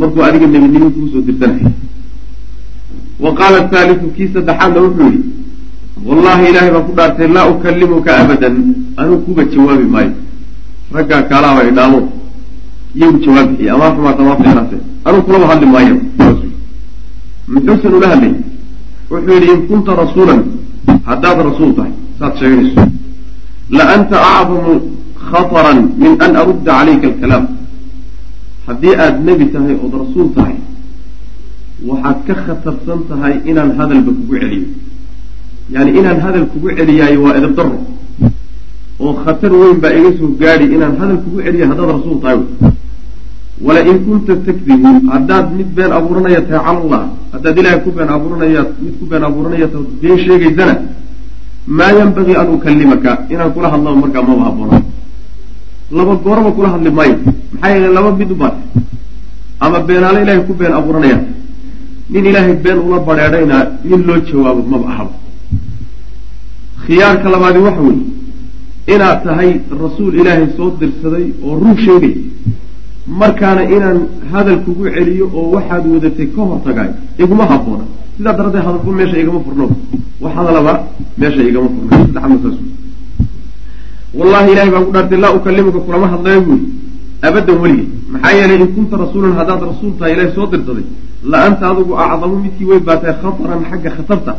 [0.00, 1.72] markuu adiga nebinimo kuusoo dirsanahay
[3.24, 5.22] wa qaala athaaliu kii saddexaadna wuxuu yihi
[6.08, 8.56] wallahi ilaahay baan ku dhaartay laa ukalimuka abadan
[9.00, 10.12] anuu kuba jawaabi maayo
[10.96, 12.00] raggaa kaalaaba idhaamo
[12.96, 14.76] iyagu jawaab bixiye amaa xumaata fiicnaase
[15.06, 15.96] anuu kulaba hadli maayo.
[17.54, 18.34] Muxuusan ula hadlay?
[19.10, 20.40] Wuxuu yidhi in kunta rasuulan
[21.08, 21.92] haddaad rasuul tahay.
[22.18, 22.82] Saad sheeganayso.
[23.76, 24.72] La anta acdamu
[25.28, 27.44] khataran min an arudda calayka alkalaam.
[28.66, 30.56] Haddii aada nebi tahay ood rasuul tahay
[31.88, 34.66] waxaad ka khatarsan tahay inaan hadalba kugu celiyo.
[35.74, 37.76] Yani inaan hadal kugu celiyaayo waa edab daro
[39.04, 42.38] oo khatar weyn baa iga soo gaadhi inaan hadal kugu celiyo haddaad rasuul tahay.
[43.66, 47.02] Wala in kunta takdibu haddaad mid been abuuranaya tahay cala allah
[47.34, 50.74] haddaad ilaahay ku been abuuranaya mid ku been abuuranaya ta been sheegaysana
[51.78, 54.76] maa yanbagii an ukalimaka inaan kula hadlaba markaa maba haboona
[55.96, 57.16] laba gooraba kula hadli maayo
[57.52, 58.60] maxaa yeele laba mid u baata
[59.64, 61.18] ama beenaale ilaahay ku been abuuranaya
[62.12, 63.56] nin ilaahay been ula badheedhayna
[63.88, 65.12] nin loo jawaabo maba ahaba.
[66.84, 68.02] Khiyaarka labaadi waxa weeye
[68.86, 69.50] inaad tahay
[69.82, 72.14] rasuul ilaahay soo dirsaday oo run sheegay.
[73.20, 73.98] Markaana inaan
[74.32, 76.90] hadal kugu celiyo oo waxaad wadatay ka hortagaay
[77.22, 77.84] iguma haboona
[78.16, 79.66] sidaa daradeed hadalba meesha igama furno.
[80.22, 80.72] Wax hadalaba
[81.20, 82.56] meesha igama furno.
[84.18, 86.66] Wallahi ilahay baan ku dhaartay laa ukalimuka kulama hadlayo buuri
[87.26, 90.84] abadan weligay maxaa yeelay in kunta rasuulan haddaad rasuul tahay ilahay soo dirsaday
[91.30, 94.32] la anta adigu acdamu midkii wey baa tahay khataran xagga khatarta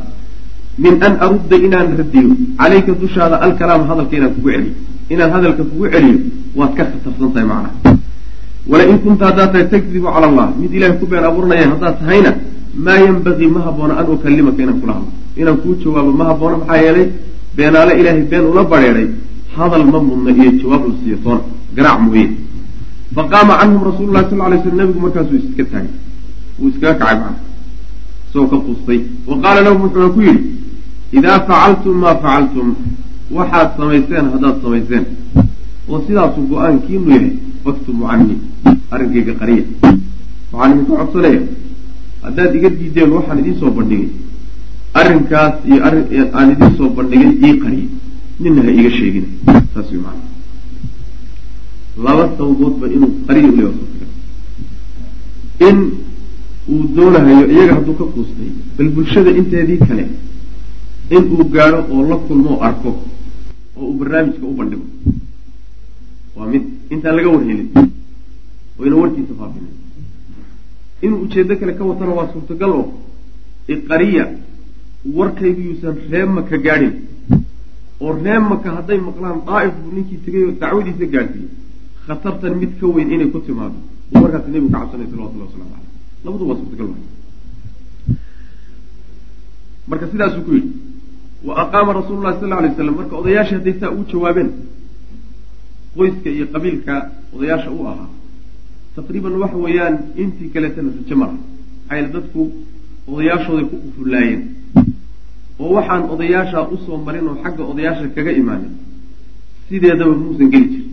[0.77, 4.73] min an arudda inaan radiyo calayka dushaada alkalaama hadalka inaan kugu celiyo.
[5.13, 6.17] Inaan hadalka kugu celiyo
[6.55, 7.97] waad ka khatarsan tahay macnaha.
[8.67, 12.31] Wala in kunta haddaad tahay takdibu cala allah mid ilahay ku been abuuranaya haddaad tahayna
[12.85, 15.11] maa yanbagii ma haboona an ukalimaka inaan kula hadlo.
[15.37, 17.07] Inaan kuu jawaabo ma haboona maxaa yeelay
[17.55, 19.07] beenaale ilaahay been ula badheedhay
[19.55, 21.41] hadal ma mudna iyo jawaab la siiyo toona.
[21.75, 22.25] Garaac mooye.
[23.15, 25.93] Faqaama canhum rasuulu lahi sal lay slam nabigu markaasuu iska taagay.
[26.59, 27.39] Wuu iskaga kacay macna
[28.27, 28.99] isagoo ka quustay.
[29.27, 30.41] Wa qaala lahum wuxuuna ku yidhi
[31.13, 32.75] idaa facaltum maa facaltum
[33.37, 35.05] waxaad samayseen haddaad samayseen
[35.89, 37.31] oo sidaasuu go'aankiinu yahay
[37.63, 38.37] faktumu canii
[38.93, 39.63] arrinkayga qariya
[40.53, 41.41] waxaan idinka codsanaya
[42.25, 44.09] haddaad iga diideen waxaan idiin soo bandhigay
[44.99, 45.79] arrinkaas iyo
[46.37, 47.87] aan idiin soo bandhigay ii qariya
[48.39, 49.27] nina ha iga sheegina
[49.73, 50.23] saas way maana
[52.05, 53.71] laba sababoodba inuu qariya u leeya
[55.69, 55.77] in
[56.73, 60.05] uu doonahayo iyaga hadduu ka quustay bal bulshada inteedii kale
[61.09, 62.89] in uu gaadho oo la kulmo o arko
[63.77, 64.85] oo uu barnaamijka u bandhigo.
[66.35, 67.69] Waa mid intaan laga warhelin
[68.79, 69.67] wayna warkiisa faafina
[71.01, 72.85] inuu ujeedo kale ka watana waa suurtagal oo
[73.67, 74.25] iqariya
[75.17, 76.93] warkaygu yuusan ree maka gaadhin.
[78.01, 81.49] Oo ree maka hadday maqlaan daa'if buu ninkii tegay oo dacwadiisa gaadhsiiyey.
[82.07, 83.77] Khatartan mid ka weyn inay ku timaado
[84.11, 85.89] uu markaas nebigu ka cabsanay salawatullahi waslamu caleyh
[86.25, 86.89] labadu waa suurtagal
[89.87, 90.69] marka sidaasuu ku yidhi
[91.47, 94.49] wa aqaama rasuulu llahi sal alay slam marka odayaashii hadday saa uu jawaabeen
[95.97, 96.93] qoyska iyo qabiilka
[97.35, 98.09] odayaasha u ahaa
[98.95, 102.41] taqriiban waxa weeyaan intii kaleetana rajo mara maxaa yaele dadku
[103.11, 104.41] odayaashooday ku ufullaayeen
[105.63, 108.73] oo waxaan odayaasha u soo marin oo xagga odayaasha kaga imaanin
[109.69, 110.89] sideedaba muusan geli jirin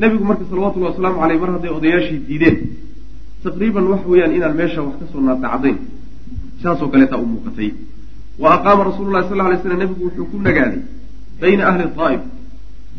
[0.00, 2.56] nebigu marka salawatullahi wasalaamu caleyh mar hadday odayaashii diideen
[3.44, 5.76] taqriiban waxa weeyaan inaan meesha wax ka soo naatacdayn
[6.62, 7.68] saasoo kaleetaa u muuqatay
[8.42, 10.80] wa aqaama rasuulu llahi sal lay slam nebigu wuxuu ku nagaaday
[11.40, 12.22] bayna ahli daa'if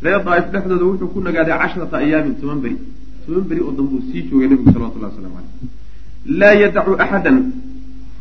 [0.06, 2.78] reer daa'if dhexdooda wuxuu ku nagaaday cashrata ayaamin toban beri.
[3.26, 7.38] Toban beri oo dambuu sii joogay nebigu salawatullahi waslamu caleyh laa yadacu axadan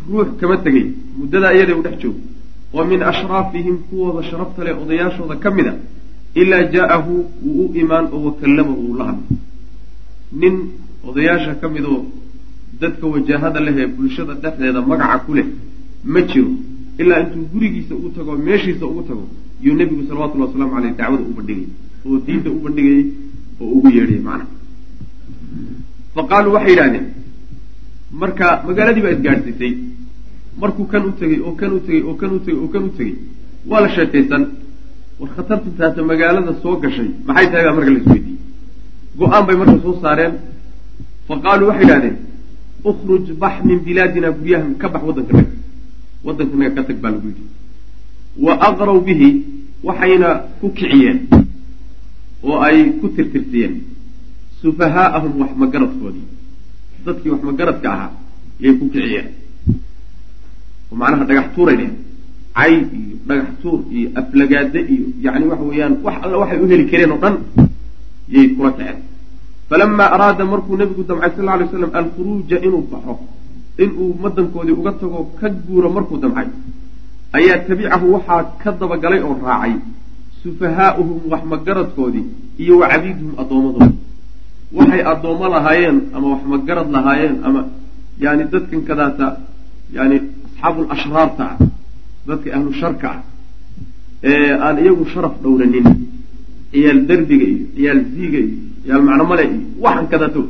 [0.08, 0.86] ruux kama tegay
[1.18, 2.20] muddadaa iyada u dhex joogo
[2.74, 5.74] oo min ashraafihim kuwooda sharafta leh odayaashooda ka mid a
[6.40, 7.12] ilaa jaa'ahu
[7.44, 9.24] wuu u imaan oo wakallamahu uu la hadlo
[10.40, 10.54] nin
[11.08, 12.00] odayaasha ka mid oo
[12.80, 15.46] dadka wajahada leh ee bulshada dhexdeeda magaca ku leh
[16.04, 16.50] ma jiro
[17.02, 19.24] ilaa intuu gurigiisa ugu tago meeshiisa ugu tago
[19.64, 21.68] yuu nebigu salawatullahi waslamu caleyh dacwada u bandhigayay
[22.08, 23.04] oo diinta u bandhigayay
[23.62, 24.46] oo ugu yeedhayay macnaha.
[26.14, 27.06] Fa qaaluu waxay yidhahdeen
[28.22, 29.72] marka magaaladii baa isgaadhsiisay.
[30.60, 32.90] Markuu kan u tegey oo kan u tegey oo kan u tegey oo kan u
[32.98, 33.14] tegey
[33.70, 34.42] waa la sheekaysan.
[35.20, 38.38] War khatartu taata magaalada soo gashay maxay tahay baa marka la isweydiiyey?
[39.18, 40.34] Go'aan bay marka soo saareen.
[41.28, 42.16] Fa qaaluu waxay idhahdeen
[42.90, 45.50] ukhruj bax min bilaadina guryahan ka bax waddankanaga
[46.26, 47.44] waddankanaga ka tag baa lagu yidhi.
[48.44, 49.28] Wa aqraw bihi
[49.88, 50.28] waxayna
[50.60, 51.18] ku kiciyeen
[52.46, 53.74] oo ay ku tirtirsiyeen
[54.62, 56.26] sufahaa'ahum wax magaradkoodii
[57.06, 58.10] dadkii wax magaradka ahaa
[58.62, 59.28] yay ku kiciyeen.
[60.90, 61.90] Oo macnaha dhagax tuuray dheh
[62.56, 66.84] cay iyo dhagax tuur iyo aflagaade iyo yacni waxa weeyaan wax alla waxay u heli
[66.90, 67.34] kareen oo dhan
[68.34, 68.98] yay kula kaceen
[69.68, 73.14] falamaa araada markuu nebigu damcay sal lla alay slam alkhuruuja inuu baxo
[73.84, 76.48] inuu madankoodii uga tago ka guuro markuu damcay.
[77.36, 79.74] Ayaa tabicahu waxaa ka dabagalay oo raacay
[80.42, 82.24] sufahaa'uhum wax magaradkoodii
[82.62, 83.98] iyo wa cabiiduhum addoommadoodii
[84.78, 87.60] waxay addoommo lahaayeen ama wax magarad lahaayeen ama
[88.24, 89.26] yani dadkan kadaata
[89.96, 90.16] yani
[90.46, 91.56] asxaabul ashraarta ah
[92.28, 93.20] dadka ahlu sharka ah
[94.30, 95.86] ee aan iyagu sharaf dhowranin
[96.72, 98.54] ciyaal derbiga iyo ciyaal ziiga iyo
[98.84, 100.40] ciyaal macnomale iyo waxan kadaato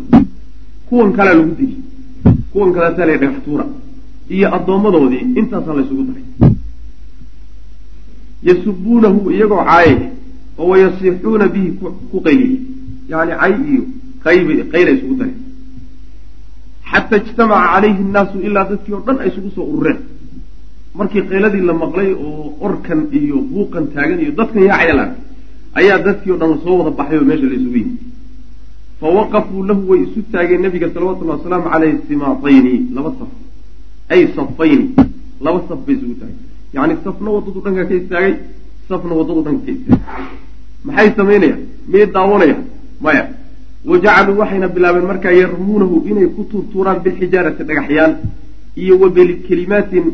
[0.89, 1.77] kuwan kalea lagu dili
[2.57, 3.65] kuwan kadaataa la dhagax tuura
[4.37, 6.25] iyo addoommadoodii intaasaa laysugu daray
[8.49, 9.97] yasubuunahu iyagoo caayay
[10.59, 11.69] oo wayasiixuuna bihi
[12.11, 12.61] ku qayliyey
[13.13, 13.83] yani cay iyo
[14.25, 15.39] qayb qayla isugu dareen.
[16.91, 19.99] Xata ijtamaca calayhi nnaasu ilaa dadkii oo dhan ay isugu soo urureen.
[20.99, 25.23] Markii qayladii la maqlay oo orkan iyo buuqan taagan iyo dadkan yaacaya la arkay
[25.79, 27.95] ayaa dadkii o dhan la soo wada baxay oo meesha la isugu yimi
[29.01, 33.31] fa waqafuu lahu way isu taageen nabiga salawatullahi wasalaamu caleyh simaatayni laba saf
[34.15, 34.87] ay safayni
[35.41, 36.45] laba saf bay isugu taageen
[36.77, 38.35] yacni safna waddadu dhanka ka istaagay
[38.89, 40.25] safna waddadu dhanka ka istaagay
[40.87, 42.65] maxay samaynayaan miyay daawanayaan
[43.05, 43.25] maya
[43.91, 48.13] wa jacaluu waxayna bilaabeen markaa yarmuunahu inay ku tuurtuuraan bilxijaarati dhagaxyaal
[48.83, 50.05] iyo wa bikelimaatin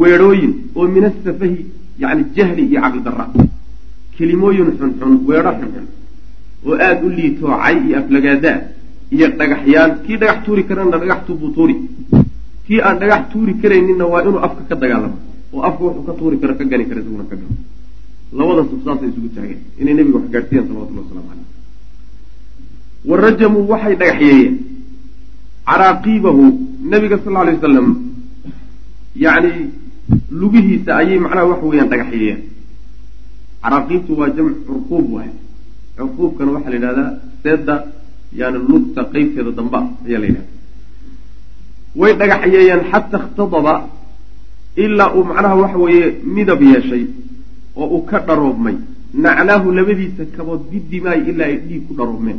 [0.00, 1.56] weedhooyin oo min asafahi
[2.02, 3.24] yani jahli iyo caqli dara
[4.16, 5.86] kelimooyin xunxun weedho xunxun
[6.66, 8.58] oo aada u liitoocay iyo aflagaadaa
[9.14, 11.74] iyo dhagaxyaal kii dhagax tuuri karana dhagax tuubuu tuuri.
[12.66, 15.16] Kii aan dhagax tuuri karayninna waa inuu afka ka dagaalamo
[15.54, 17.54] oo afka wuxuu ka tuuri karo ka gani kara isaguna ka gano
[18.38, 21.48] labada saf saasay isugu taageen inay nebiga wax gaadhsiiyaan salawatullah waslamu caleyh
[23.10, 24.54] wa rajamuu waxay dhagaxyeeyeen.
[25.70, 26.44] Caraaqiibahu
[26.92, 27.88] nabiga sal lla alay wasalam
[29.24, 29.52] yacni
[30.40, 32.40] lugihiisa ayay macnaha waxa weeyaan dhagaxyeeyeen.
[33.62, 35.30] Caraaqiibtu waa jamc curquub waay
[36.00, 37.10] curquubkana waxaa la yidhahdaa
[37.42, 37.74] seedda
[38.40, 40.48] yani lugta qeybteeda damba ayaa la yidhahda
[42.00, 43.74] way dhagaxyeeyeen xata ikhtadaba
[44.84, 47.04] ilaa uu macnaha waxa weeye midab yeeshay
[47.80, 48.76] oo uu ka dharoobmay.
[49.24, 52.38] Nacnaahu labadiisa kabood bidimaay ilaa ay dhiig ku dharoomeen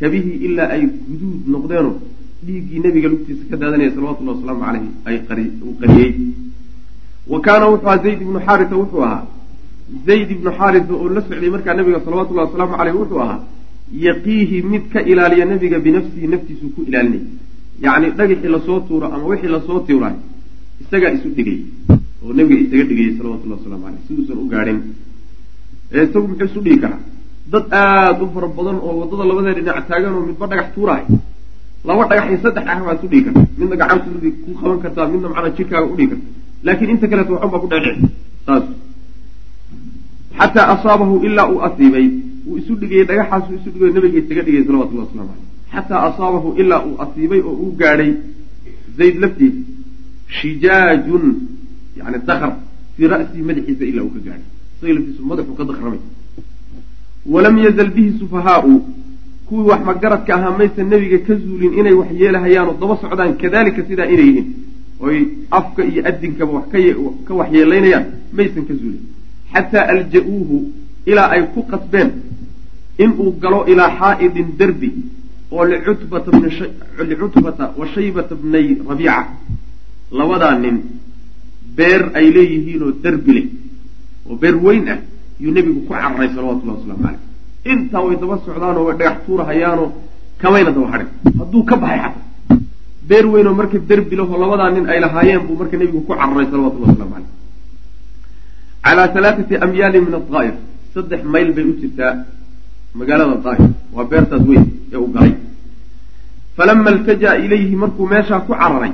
[0.00, 1.94] kabihii ilaa ay guduud noqdeenoo
[2.46, 6.12] dhiiggii nabiga lugtiisa ka daadanaya salawatullahi wasalaamu caleyhi ay qariyey.
[7.32, 9.22] Wa kaana wuxuu ahaa zayd ibnu xaarisa wuxuu ahaa
[10.06, 13.38] zayd ibnu xaarisa oo la socday markaa nabiga salawatullahi wasalaamu caleyh wuxuu ahaa
[14.06, 17.22] yaqiihi mid ka ilaaliya nabiga binafsihi naftiisuu ku ilaalinay.
[17.84, 20.16] Yacni dhagixii la soo tuuro ama wixii la soo tiiraay
[20.82, 21.58] isagaa isu dhigay
[22.22, 24.78] oo nabiga isaga dhigayay salawatullahi waslamu caleyh si uusan u gaadhin.
[25.92, 27.00] Isagu muxuu isu dhigi karaa?
[27.52, 31.04] Dad aada u fara badan oo waddada labadee dhinac taagan oo midba dhagax tuuraay.
[31.88, 35.54] Laba dhagax saddex dhagax baad isu dhigi karta midna gacantaadi ku qaban kartaa midna macnaa
[35.56, 36.26] jirkaaga udhigi karta
[36.66, 38.06] laakiin inta kaleeto waxun baa ku dhecdheci
[38.46, 38.64] saas
[40.38, 42.06] xataa asaabahu ilaa uu asiibay
[42.48, 46.82] uu isu dhigayey dhagaxaasuu isu dhigayo nabiga isaga dhigay salawatullahi waslamu caleyh xataa asaabahu ilaa
[46.88, 48.12] uu asiibay oo uu gaadhay
[48.98, 49.60] zayd laftiisa
[50.38, 51.24] shijaajun
[51.98, 52.50] yani dakr
[52.96, 56.00] fii ra'sihi madaxiisa ilaa uu ka gaadhay isaga laftiisu madaxuu ka dakramay
[57.34, 58.76] walam yazal bihi sufahaau
[59.48, 64.08] kuwii wax magaradka ahaa maysan nebiga ka zuulin inay wax yeelahayaanoo daba socdaan kadalika sidaa
[64.14, 64.48] inay yihiin
[65.00, 65.18] oy
[65.50, 66.66] afka iyo adinkaba wax
[67.26, 68.06] ka waxyeelaynayaan
[68.38, 69.02] maysan ka zuulin
[69.52, 70.56] xataa alja-uuhu
[71.10, 72.10] ilaa ay ku qasbeen
[73.04, 74.90] inuu galo ilaa xaa'idin derbi
[75.50, 75.64] oo
[77.10, 79.26] licutbata wa shaybata bnay rabiica.
[80.18, 80.76] Labadaa nin
[81.76, 83.46] beer ay leeyihiinoo derbi leh
[84.28, 84.98] oo beer weyn ah
[85.42, 87.20] yuu nebigu ku cararay salawatullahi waslamu caleyh
[87.72, 89.88] intaa way daba socdaanoo way dhagax tuurahayaanoo
[90.42, 91.08] kamayna daba hadhin.
[91.38, 92.24] Hadduu ka baxay xataa.
[93.08, 96.90] Beer weynoo marka derbi lahoo labadaa nin ay lahaayeen buu marka nebigu ku cararay salawatullahi
[96.92, 97.30] waslamu caleyh
[98.86, 100.56] calaa halaathati amyaalin min adaa'if
[100.94, 102.12] saddex mayl bay u jirtaa
[102.98, 105.34] magaalada daa'if waa beertaas weyn ee u galay.
[106.56, 108.92] Falama iltaja ilayhi markuu meeshaa ku cararay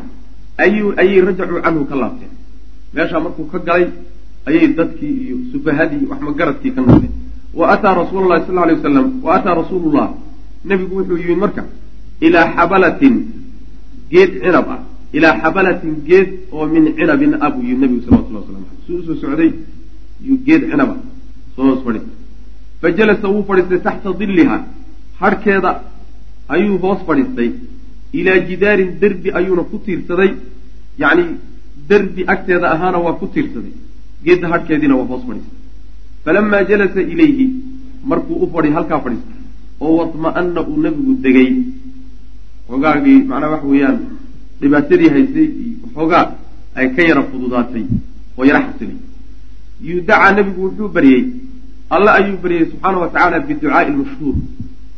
[1.03, 2.32] ayay rajacuu canhu ka laabteen.
[2.95, 3.86] Meeshaa markuu ka galay
[4.49, 7.12] ayay dadkii iyo sufahadii waxmagaradkii ka noqdeen
[7.55, 10.09] wa ataa rasuula llahi sal alay wasalam wa ataa rasuulullah
[10.64, 11.62] nebigu wuxuu yimid marka
[12.26, 13.14] ilaa xabalatin
[14.12, 14.80] geed cinab ah.
[15.12, 19.03] Ilaa xabalatin geed oo min cinabin ah buu yimid nebigu salawatullah waslamu aleyh suu u
[19.07, 19.51] soo socday
[20.26, 20.94] yuu geed cinaba.
[21.56, 22.16] Soo hoos fadhiistay
[22.80, 24.56] fa jalasa wuu fadhiistay taxta dilliha.
[25.20, 25.70] Harhkeeda
[26.54, 27.48] ayuu hoos fadhiistay
[28.18, 30.30] ilaa jidaarin derbi ayuuna ku tiirsaday.
[31.02, 31.24] Yacni
[31.88, 33.72] derbi agteeda ahaana waa ku tiirsaday.
[34.24, 35.58] Geedda harhkeediina waa hoos fadhiistay
[36.24, 37.46] falamaa jalasa ilayhi
[38.10, 39.38] markuu u fadhi halkaa fadhiistay
[39.84, 41.48] oo watma'ana uu nebigu degay.
[42.68, 43.98] Xoogaagii macnaha waxa weeyaan
[44.60, 45.48] dhibaatadii haysay
[45.94, 46.24] xoogaa
[46.78, 47.84] ay ka yara fududaatay
[48.38, 48.96] oo yara xasilay
[49.89, 51.22] yudacaa nebigu wuxuu baryey.
[51.95, 54.37] Alle ayuu baryey subxaana wa tacaala biducaai lmashhuur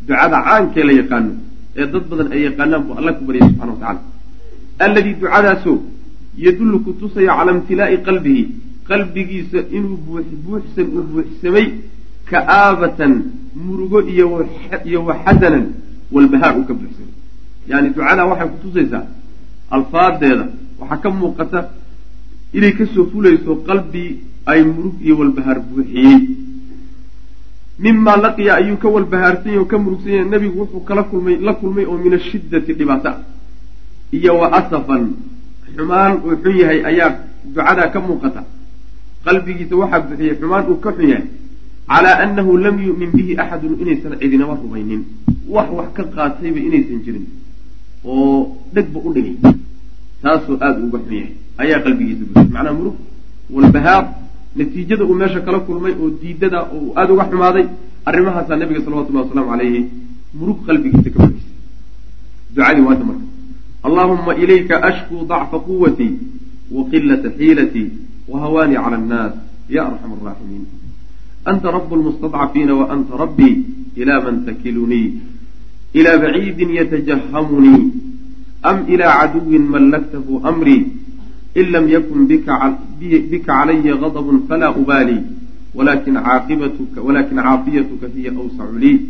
[0.06, 1.32] ducada caankee la yaqaano
[1.76, 4.00] ee dad badan ay yaqaanaan buu alle ku baryay subxana wa tacala
[4.86, 5.78] alladii ducadaasoo
[6.44, 8.42] yadullu ku tusaya calaa imtilaa'i qalbihi
[8.88, 11.66] qalbigiisa inuu buux buuxsan uu buuxsamay
[12.30, 13.12] ka'aabatan
[13.64, 14.26] murugo iyo
[14.88, 15.64] iyo wa xasanan
[16.14, 17.12] walbahaar uu ka buuxsamay
[17.70, 19.04] yani ducadaa waxay kutusaysaa
[19.76, 20.44] alfaadeeda.
[20.80, 21.60] Waxaa ka muuqata
[22.56, 24.04] inay ka soo fulayso qalbi
[24.50, 26.18] ay murug iyo walbahaar buuxiyey
[27.78, 31.52] mimaa laqiya ayuu ka walbahaarsan yahy oo ka murugsan yahay nebigu wuxuu kala kulmay la
[31.60, 33.18] kulmay oo min ashiddati dhibaato ah
[34.16, 35.02] iyo wa asafan
[35.76, 37.10] xumaan uu xun yahay ayaa
[37.54, 38.40] ducadaa ka muuqata.
[39.24, 41.26] Qalbigiisa waxaa buuxiyey xumaan uu ka xun yahay.
[41.88, 45.02] Calaa annahu lam yu'min bihi axadun inaysan cidinaba rumaynin.
[45.54, 47.26] Wax wax ka qaatayba inaysan jirin.
[48.04, 49.36] Oo dhegba u dhigay.
[50.22, 51.32] Taasoo aada uga xun yahay.
[51.62, 52.52] Ayaa qalbigiisa buuxiyey.
[52.54, 52.96] Macnaa murug
[53.50, 54.04] walbahaar
[54.56, 57.66] natiijada uu meesha kala kulmay oo diidada oo aada uga xumaaday
[58.08, 59.80] arrimahaasaa nabiga salawatullahi wasalaamu calayhi
[60.38, 61.52] murug qalbigiisa ka fadhiisay
[62.54, 63.26] ducadii waata marka
[63.88, 66.12] allaahuma ilayka ashkuu dacfa quwatii
[66.76, 67.88] wa qilata xiilatii
[68.30, 69.34] wa hawaanii cala annaas
[69.76, 70.64] ya arxama araaximiin
[71.50, 73.54] anta rabu lmustadcafiina wa anta rabbii
[74.02, 75.06] ilaa man takilunii
[75.98, 77.82] ilaa baciidin yatajahamunii
[78.70, 80.82] am ilaa caduwin mallaktahu amrii
[81.54, 82.54] in lam yakun bika
[83.46, 85.18] calaya gadabun falaa ubaali
[85.74, 89.00] walakin caafiyatuka hiya awsacu lii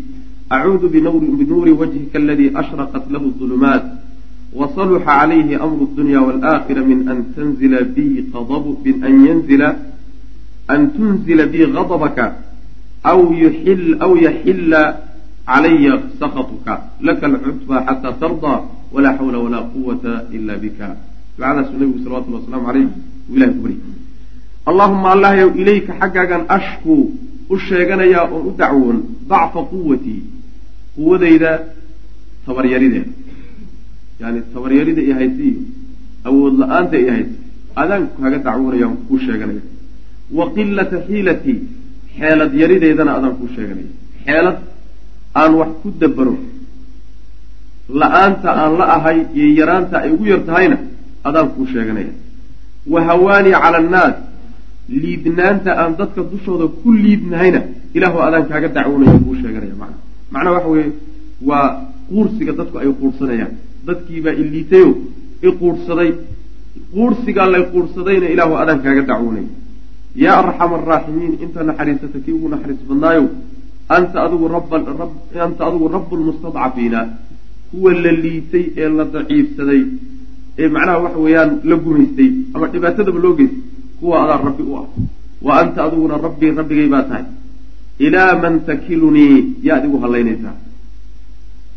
[0.51, 3.85] acuudu binuuri wajhika aladii ashraqat lahu dulumaat
[4.53, 8.25] wasaluxa calayhi amru dunya walaakira min an tanzila bi
[10.69, 12.27] an tunzila bii gadabaka
[13.05, 13.19] aw
[14.17, 14.83] yaxila
[15.45, 16.75] calaya sakatuka
[17.05, 18.61] laka alcutba xataa tardaa
[18.93, 20.97] walaa xawla walaa quwata ila bika
[21.37, 22.87] ducadaasuu nabigu salawatulli waslamu aleyh
[23.29, 23.81] uu ilahay ku baryay
[24.71, 25.33] allaahuma allah
[25.63, 27.03] ilayka xaggaagan ashkuu
[27.53, 28.99] u sheeganayaa oon u dacwoon
[29.31, 30.21] dacfa quwatii
[30.97, 31.51] quwadayda
[32.47, 33.11] tabaryarideeda
[34.21, 35.61] yani tabaryarida i haysi iyo
[36.29, 37.35] awood la'aanta i haysi
[37.83, 39.63] adaan kaga dacwoonaya aan kuu sheeganaya.
[40.39, 41.59] Wa qilata xiilatii
[42.19, 43.91] xeelad yarideydana adaan kuu sheeganaya.
[44.27, 44.59] Xeelad
[45.41, 46.35] aan wax ku dabaro
[48.01, 50.77] la'aanta aan la ahay iyo yaraanta ay ugu yar tahayna
[51.29, 52.13] adaan kuu sheeganaya.
[52.93, 54.15] Wa hawaani cala annaas
[54.89, 57.61] liidnaanta aan dadka dushooda ku liidnahayna
[57.97, 59.99] ilaahu adaan kaaga dacwoonaya kuu sheeganaya macna.
[60.33, 60.93] Macnaha waxa weeye
[61.49, 61.67] waa
[62.09, 63.53] quursiga dadku ay quursanayaan.
[63.87, 64.91] Dadkiibaa iliitayo
[65.43, 66.11] i quurhsaday
[66.95, 69.51] quursigaa lay quurhsadayna ilaahu adaan kaaga dacwoonaya
[70.23, 73.27] yaa arxama araaximiin inta naxariisata kii ugu naxariis badnaayow
[73.97, 74.47] anta adigu
[75.47, 77.01] anta adigu rabu lmustadcafiina
[77.71, 79.83] kuwa la liitay ee la daciifsaday
[80.59, 83.63] ee macnaha waxa weeyaan la gumaystay ama dhibaatadaba loo geystay
[84.01, 84.87] kuwa adaa rabbi u ah.
[85.47, 87.25] Wa anta adiguna rabbii rabbigay baa tahay.
[88.07, 90.57] Ilaa man takilunii yaad igu hallaynaysaa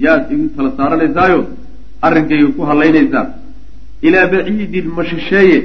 [0.05, 1.41] yaad igu tala saaranaysaayo
[2.01, 3.25] arrinkayga ku hallaynaysaa
[4.07, 5.57] ilaa baciidin mashisheeye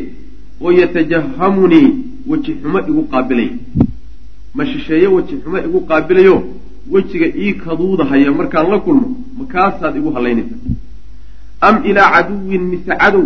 [0.60, 1.88] oo yatajahamunii
[2.30, 3.54] weji xumo igu qaabilaya
[4.54, 6.36] mashisheeye weji xumo igu qaabilayo
[6.94, 9.08] wejiga ii kaduudahaya markaan la kulmo
[9.38, 10.60] makaasaad igu hallaynaysaa
[11.68, 13.24] am ilaa caduwin mise cadow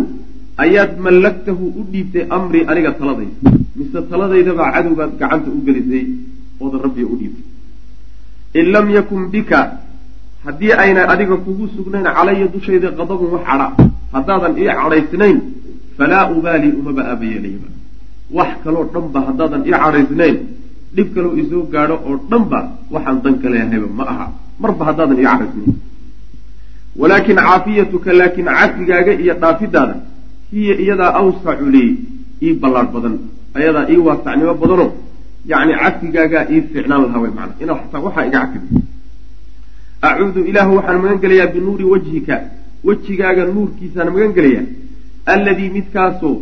[0.63, 3.49] ayaad mallagtahu u dhiibtay amrii aniga taladayda.
[3.77, 6.03] Mise taladaydabaa cadow baad gacanta u gelisay
[6.63, 7.45] ooda rabbiga u dhiibtay.
[8.59, 9.59] In lam yakun bika
[10.45, 13.67] haddii ayna adiga kugu sugnayn calaya dushayda qadabun wax cadha
[14.15, 15.37] haddaadan ii cadhaysnayn
[15.97, 17.69] falaa ubaali umaba aabayeelayaba
[18.37, 20.35] wax kaloo dhanba haddaadan ii cadhaysnayn
[20.95, 22.59] dhib kaloo isoo gaadho oo dhanba
[22.93, 24.25] waxaan dan ka leehayba ma aha.
[24.61, 25.71] Marba haddaadan ii cadhaysnayn
[27.01, 29.95] walaakin caafiyatuka laakin cafigaaga iyo dhaafidaada
[30.51, 31.91] hiya iyadaa awsacu lii
[32.45, 33.15] ii ballaadh badan.
[33.57, 34.87] Ayadaa ii waasacnimo badano
[35.51, 38.81] yacni cafigaagaa ii fiicnaan lahaa way macana inaa xataa waxaa iga cafida
[40.09, 42.35] acuudu ilaahu waxaan magan gelayaa binuuri wajhika.
[42.87, 44.65] Wejigaaga nuurkiisaan magan gelayaa
[45.33, 46.35] alladii midkaasoo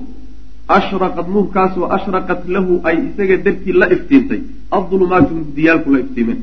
[0.77, 4.41] ashraqad nuurkaasoo ashraqat lahu ay isaga dartii la iftiintay
[4.77, 6.39] adulumaatu mugdiyaalku la iftiimeen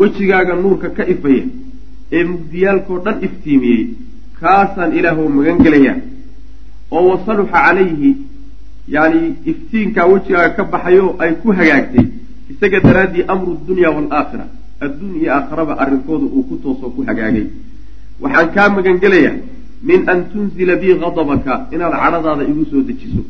[0.00, 1.44] wejigaaga nuurka ka ifaya
[2.16, 3.82] ee mugdiyaalkoo dhan iftiimiyey
[4.40, 5.96] kaasaan ilaahu magan gelayaa
[6.96, 8.10] oo wasaluxa calayhi
[8.94, 12.06] yacni iftiinkaa wejigaaga ka baxayo ay ku hagaagtay
[12.52, 14.44] isaga daraaddii amru dunya waalaakhira
[14.84, 17.46] adduun iyo aakharaba arrinkooda uu ku toosoo ku hagaagay.
[18.22, 19.36] Waxaan kaa magan gelayaa
[19.88, 23.22] min an tunzila bii qadabaka inaad cadhadaada igu soo dejiso.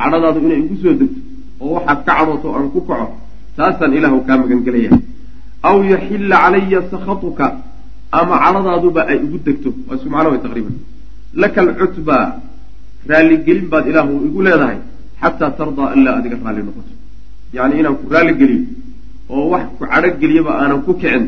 [0.00, 1.20] Cadhadaadu inay igu soo degto
[1.60, 3.06] oo waxaad ka cadhooto aan ku kaco
[3.56, 4.90] taasaan ilaahu kaa magan gelaya.
[5.68, 7.46] Aw yaxilla calaya sakhatuka
[8.12, 10.74] ama cadhadaaduba ay igu degto waa isku macno way taqriiban.
[11.42, 12.24] Laka alcutbaa
[13.10, 14.78] raalligelin baad ilaahu igu leedahay
[15.22, 16.92] xataa tardaa ilaa adiga raalli noqoto.
[17.56, 18.64] Yacni inaan ku raalligeliyo
[19.34, 21.24] oo wax ku cadhogeliyaba aanan ku kicin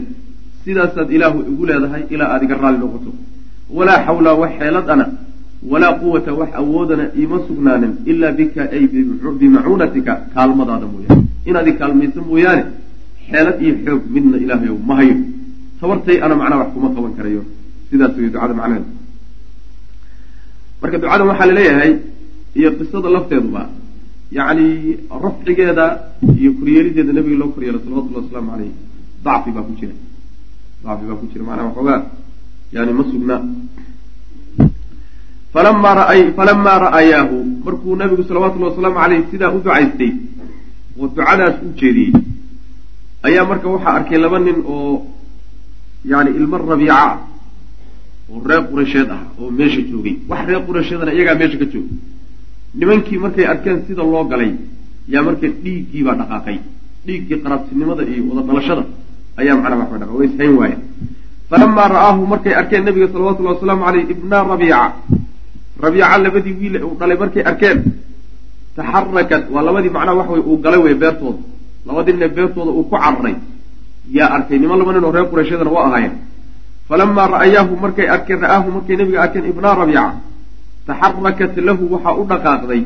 [0.65, 3.11] sidaasaad ilaahu igu leedahay ilaa aad iga raalli noqoto.
[3.77, 5.07] Walaa xawla wax xeeladana
[5.71, 8.85] walaa quwata wax awoodana iima sugnaanin ilaa bika ay
[9.41, 11.23] bimacuunatika kaalmadaada mooyaane.
[11.49, 12.63] Inaad i kaalmayso mooyaane
[13.31, 15.17] xeelad iyo xoog midna ilaahayow ma hayo
[15.81, 17.43] tabartay ana macnaha wax kuma qaban karayo.
[17.91, 18.89] Sidaas wey ducada macnaheeda
[20.81, 21.93] marka ducadan waxaa la leeyahay
[22.59, 23.63] iyo qisada lafteeduba
[24.37, 24.67] yacni
[25.25, 25.85] rafcigeeda
[26.41, 28.73] iyo koryeelideeda nabiga loo koryeelo salawatullahi wasalaamu caleyh
[29.25, 29.95] dacfi baa ku jira.
[30.85, 32.01] Dacfi baa ku jira macnaha waxoogaa
[32.75, 33.37] yani ma sugna.
[35.53, 40.13] Falamaa raay falamaa ra'ayaahu markuu nabigu salawatullahi wasalaamu caleyh sidaa u ducaystay
[41.01, 42.13] oo ducadaas u jeediyey
[43.27, 44.93] ayaa marka waxaa arkay laba nin oo
[46.05, 47.19] yani ilmo rabiica
[48.31, 50.15] oo reer qureysheed ah oo meesha joogay.
[50.29, 51.93] Wax reer qureysheedana iyagaa meesha ka jooga
[52.75, 54.53] nimankii markay arkeen sida loo galay
[55.09, 56.59] yaa marka dhiiggiibaa dhaqaaqay.
[57.07, 58.83] Dhiiggii qaraabtinimada iyo wada dhalashada
[59.41, 60.81] ayaa macnaa waxba dhaqa way ishayn waayeen.
[61.51, 64.81] Falamaa ra'aahu markay arkeen nabiga salawatullahi wasalaamu caleyh ibna rabiica
[65.85, 67.79] rabiica labadii wiil uu dhalay markay arkeen
[68.77, 71.41] taxarakat waa labadii macnaha waxa wey uu galay wey beertooda.
[71.87, 73.35] Labadii nin beertooda uu ku cararay
[74.17, 76.15] yaa arkay niman laba nin oo reer qureyshyadana waa ahaayeen.
[76.89, 80.05] Falamaa ra'ayaahu markay arkeen ra'aahu markay nabiga arkeen ibna rabiica
[80.87, 82.83] taxarakat lahu waxaa u dhaqaaqday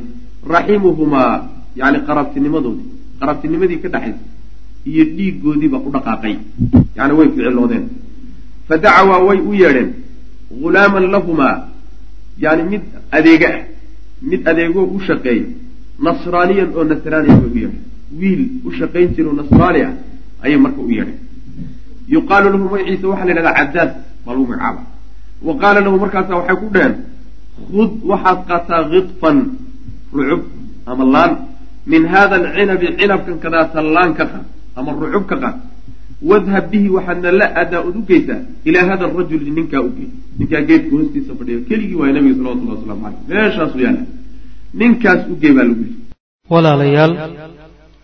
[0.54, 1.32] raximuhumaa
[1.76, 2.88] yani qaraabtinimadoodii
[3.20, 4.24] qaraabtinimadii ka dhexaysa
[4.90, 6.34] iyo dhiigoodiiba u dhaqaaqay.
[6.96, 7.84] Yani way ficiloodeen
[8.68, 9.90] fadacawaa way u yeedheen
[10.62, 11.68] hulaaman lahumaa
[12.38, 13.62] yani mid adeega ah
[14.30, 15.46] mid adeegoo u shaqeeya
[16.06, 17.80] nasraaniyan oo nasraaniya bay u yeedheen
[18.20, 19.92] wiil u shaqayn jiro nasraani ah
[20.44, 21.18] ayay marka u yeedheen
[22.14, 23.90] yuqaalu lahu magaciisa waxaa la yidhahdaa cadaad
[24.24, 24.82] baa lagu magacaaba
[25.46, 26.94] wa qaala lahu markaasa waxay ku dheheen
[27.70, 29.36] khud waxaad qaataa khidfan
[30.16, 30.42] rucub
[30.90, 31.32] ama laan.
[31.92, 34.46] Min hada alcinabi cinabkan kadaata laan ka qaad
[34.78, 35.56] ama rucub ka qaad.
[36.30, 40.92] Wadhab bihi waxaadna la adaa ud u geysaa ilaa hada arajuli ninkaa ugey ninkaa geedka
[40.96, 44.04] hoostiisa fadhiya keligii waaya nabiga salawatullah waslamu caleyh meeshaasu yaalla
[44.80, 45.96] ninkaas ugey baa lagu yiri
[46.52, 47.12] walaalayaal